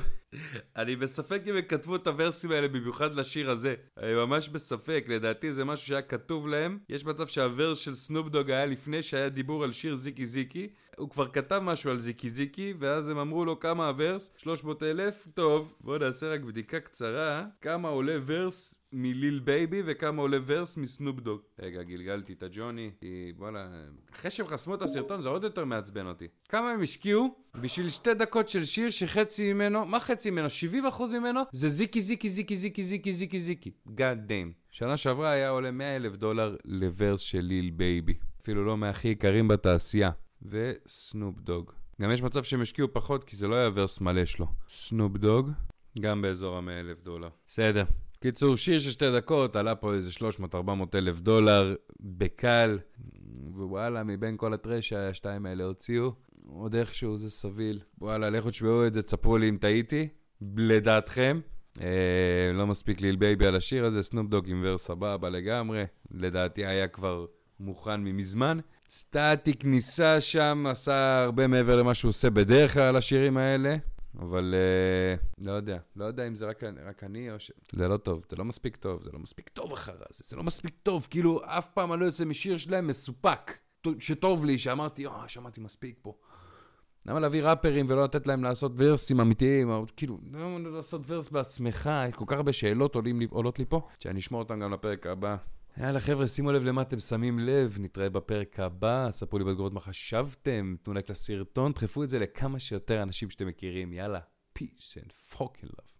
אני 0.75 0.95
בספק 0.95 1.41
אם 1.47 1.55
הם 1.55 1.61
כתבו 1.61 1.95
את 1.95 2.07
הוורסים 2.07 2.51
האלה 2.51 2.67
במיוחד 2.67 3.15
לשיר 3.15 3.49
הזה. 3.49 3.75
אני 3.97 4.13
ממש 4.13 4.49
בספק, 4.49 5.05
לדעתי 5.07 5.51
זה 5.51 5.65
משהו 5.65 5.87
שהיה 5.87 6.01
כתוב 6.01 6.47
להם. 6.47 6.79
יש 6.89 7.05
מצב 7.05 7.27
שה 7.27 7.46
verse 7.46 7.77
של 7.77 7.95
סנופ 7.95 8.27
דוג 8.29 8.51
היה 8.51 8.65
לפני 8.65 9.01
שהיה 9.01 9.29
דיבור 9.29 9.63
על 9.63 9.71
שיר 9.71 9.95
זיקי 9.95 10.27
זיקי. 10.27 10.69
הוא 10.97 11.09
כבר 11.09 11.27
כתב 11.27 11.59
משהו 11.63 11.91
על 11.91 11.97
זיקי 11.97 12.29
זיקי, 12.29 12.73
ואז 12.79 13.09
הם 13.09 13.17
אמרו 13.17 13.45
לו 13.45 13.59
כמה 13.59 13.87
ה 13.87 13.93
verse? 13.93 14.31
300 14.37 14.83
אלף? 14.83 15.27
טוב, 15.33 15.75
בואו 15.81 15.97
נעשה 15.97 16.33
רק 16.33 16.41
בדיקה 16.41 16.79
קצרה. 16.79 17.45
כמה 17.61 17.89
עולה 17.89 18.17
verse 18.25 18.75
מליל 18.93 19.39
בייבי 19.39 19.81
וכמה 19.85 20.21
עולה 20.21 20.37
verse 20.45 20.77
מסנופ 20.77 21.19
דוג. 21.19 21.41
רגע, 21.59 21.83
גלגלתי 21.83 22.33
את 22.33 22.43
הג'וני, 22.43 22.91
כי 22.99 23.33
וואלה, 23.37 23.67
אחרי 24.13 24.31
שהם 24.31 24.47
חסמו 24.47 24.75
את 24.75 24.81
הסרטון 24.81 25.21
זה 25.21 25.29
עוד 25.29 25.43
יותר 25.43 25.65
מעצבן 25.65 26.07
אותי. 26.07 26.27
כמה 26.49 26.71
הם 26.71 26.81
השקיעו 26.81 27.35
בשביל 27.61 27.89
שתי 27.89 28.13
דקות 28.13 28.49
של 28.49 28.63
שיר 28.63 28.89
שחצי 28.89 29.53
ממנו, 29.53 29.85
מה 29.85 29.99
חצי 29.99 30.24
ממנו? 30.31 30.47
70% 30.97 31.03
ממנו 31.19 31.41
זה 31.51 31.67
זיקי 31.69 32.01
זיקי 32.01 32.29
זיקי 32.29 32.55
זיקי 32.55 32.83
זיקי 32.83 33.13
זיקי 33.13 33.39
זיקי. 33.39 33.71
God 33.87 34.29
damn. 34.29 34.53
שנה 34.71 34.97
שעברה 34.97 35.31
היה 35.31 35.49
עולה 35.49 35.71
100 35.71 35.95
אלף 35.95 36.15
דולר 36.15 36.55
ל 36.65 36.75
verse 36.75 37.21
של 37.21 37.41
ליל 37.41 37.69
בייבי. 37.69 38.13
אפילו 38.41 38.65
לא 38.65 38.77
מהכי 38.77 39.07
יקרים 39.07 39.47
בתעשייה. 39.47 40.09
וסנופ 40.41 41.39
דוג. 41.39 41.71
גם 42.01 42.11
יש 42.11 42.21
מצב 42.21 42.43
שהם 42.43 42.61
השקיעו 42.61 42.87
פחות 42.93 43.23
כי 43.23 43.35
זה 43.35 43.47
לא 43.47 43.55
היה 43.55 43.69
verse 43.73 44.01
מלא 44.01 44.25
שלו. 44.25 44.47
סנופ 44.69 45.17
דוג, 45.17 45.49
גם 45.99 46.21
באזור 46.21 46.57
ה-100 46.57 46.69
אלף 46.79 47.01
דולר. 47.01 47.29
בסדר. 47.47 47.83
קיצור, 48.19 48.55
שיר 48.55 48.79
של 48.79 48.91
שתי 48.91 49.11
דקות, 49.11 49.55
עלה 49.55 49.75
פה 49.75 49.93
איזה 49.93 50.11
300-400 50.53 50.55
אלף 50.95 51.19
דולר, 51.19 51.75
בקל, 51.99 52.79
ווואלה, 53.53 54.03
מבין 54.03 54.37
כל 54.37 54.53
ה 54.53 54.59
trash 54.59 54.89
שהשתיים 54.89 55.45
האלה 55.45 55.63
הוציאו, 55.63 56.11
עוד 56.59 56.75
איכשהו 56.75 57.17
זה 57.17 57.29
סביל. 57.29 57.79
וואלה, 58.01 58.29
לכו 58.29 58.49
תשמעו 58.49 58.87
את 58.87 58.93
זה, 58.93 59.01
תספרו 59.01 59.37
לי 59.37 59.49
אם 59.49 59.57
טעיתי, 59.57 60.07
לדעתכם. 60.57 61.39
אה, 61.81 62.51
לא 62.53 62.67
מספיק 62.67 63.01
ליל 63.01 63.15
בייבי 63.15 63.45
על 63.45 63.55
השיר 63.55 63.85
הזה, 63.85 64.01
סנופ 64.01 64.29
דוג 64.29 64.49
עם 64.49 64.61
verse 64.65 64.85
סבבה 64.85 65.29
לגמרי, 65.29 65.83
לדעתי 66.11 66.65
היה 66.65 66.87
כבר 66.87 67.25
מוכן 67.59 68.01
ממזמן. 68.01 68.59
סטטיק 68.89 69.65
ניסה 69.65 70.21
שם, 70.21 70.65
עשה 70.69 71.23
הרבה 71.23 71.47
מעבר 71.47 71.77
למה 71.77 71.93
שהוא 71.93 72.09
עושה 72.09 72.29
בדרך 72.29 72.73
כלל 72.73 72.83
על 72.83 72.95
השירים 72.95 73.37
האלה. 73.37 73.77
אבל 74.19 74.55
uh, 74.55 75.45
לא 75.45 75.51
יודע, 75.51 75.77
לא 75.95 76.05
יודע 76.05 76.27
אם 76.27 76.35
זה 76.35 76.45
רק, 76.45 76.63
רק 76.63 77.03
אני 77.03 77.31
או 77.31 77.39
ש... 77.39 77.51
זה 77.75 77.87
לא 77.87 77.97
טוב, 77.97 78.25
זה 78.29 78.35
לא 78.35 78.45
מספיק 78.45 78.75
טוב, 78.75 79.03
זה 79.03 79.09
לא 79.13 79.19
מספיק 79.19 79.49
טוב 79.49 79.73
אחרי 79.73 79.95
זה, 80.09 80.23
זה 80.23 80.35
לא 80.35 80.43
מספיק 80.43 80.75
טוב, 80.83 81.07
כאילו 81.09 81.41
אף 81.45 81.69
פעם 81.69 81.93
אני 81.93 82.01
לא 82.01 82.05
יוצא 82.05 82.25
משיר 82.25 82.57
שלהם 82.57 82.87
מסופק, 82.87 83.57
שטוב 83.99 84.45
לי, 84.45 84.57
שאמרתי, 84.57 85.07
אה, 85.07 85.27
שמעתי 85.27 85.61
מספיק 85.61 85.99
פה. 86.01 86.13
למה 87.05 87.19
להביא 87.19 87.43
ראפרים 87.43 87.85
ולא 87.89 88.03
לתת 88.03 88.27
להם 88.27 88.43
לעשות 88.43 88.71
ורסים 88.77 89.19
אמיתיים, 89.19 89.69
או 89.69 89.85
כאילו, 89.97 90.17
למה 90.33 90.59
לא 90.59 90.73
לעשות 90.75 91.01
ורס 91.07 91.29
בעצמך, 91.29 91.89
כל 92.15 92.25
כך 92.27 92.35
הרבה 92.35 92.53
שאלות 92.53 92.95
עולים 92.95 93.19
לי, 93.19 93.27
עולות 93.29 93.59
לי 93.59 93.65
פה, 93.65 93.81
שאני 93.99 94.19
אשמור 94.19 94.41
אותם 94.41 94.59
גם 94.59 94.73
לפרק 94.73 95.07
הבא. 95.07 95.35
יאללה 95.77 95.99
חבר'ה, 95.99 96.27
שימו 96.27 96.51
לב 96.51 96.63
למה 96.63 96.81
אתם 96.81 96.99
שמים 96.99 97.39
לב, 97.39 97.77
נתראה 97.79 98.09
בפרק 98.09 98.59
הבא, 98.59 99.07
ספרו 99.11 99.39
לי 99.39 99.45
בתגובות 99.45 99.73
מה 99.73 99.79
חשבתם, 99.79 100.75
תנו 100.83 100.93
לייק 100.93 101.09
לסרטון, 101.09 101.71
דחפו 101.71 102.03
את 102.03 102.09
זה 102.09 102.19
לכמה 102.19 102.59
שיותר 102.59 103.03
אנשים 103.03 103.29
שאתם 103.29 103.47
מכירים, 103.47 103.93
יאללה, 103.93 104.19
peace 104.59 104.97
and 104.97 105.35
fucking 105.35 105.67
love. 105.67 105.94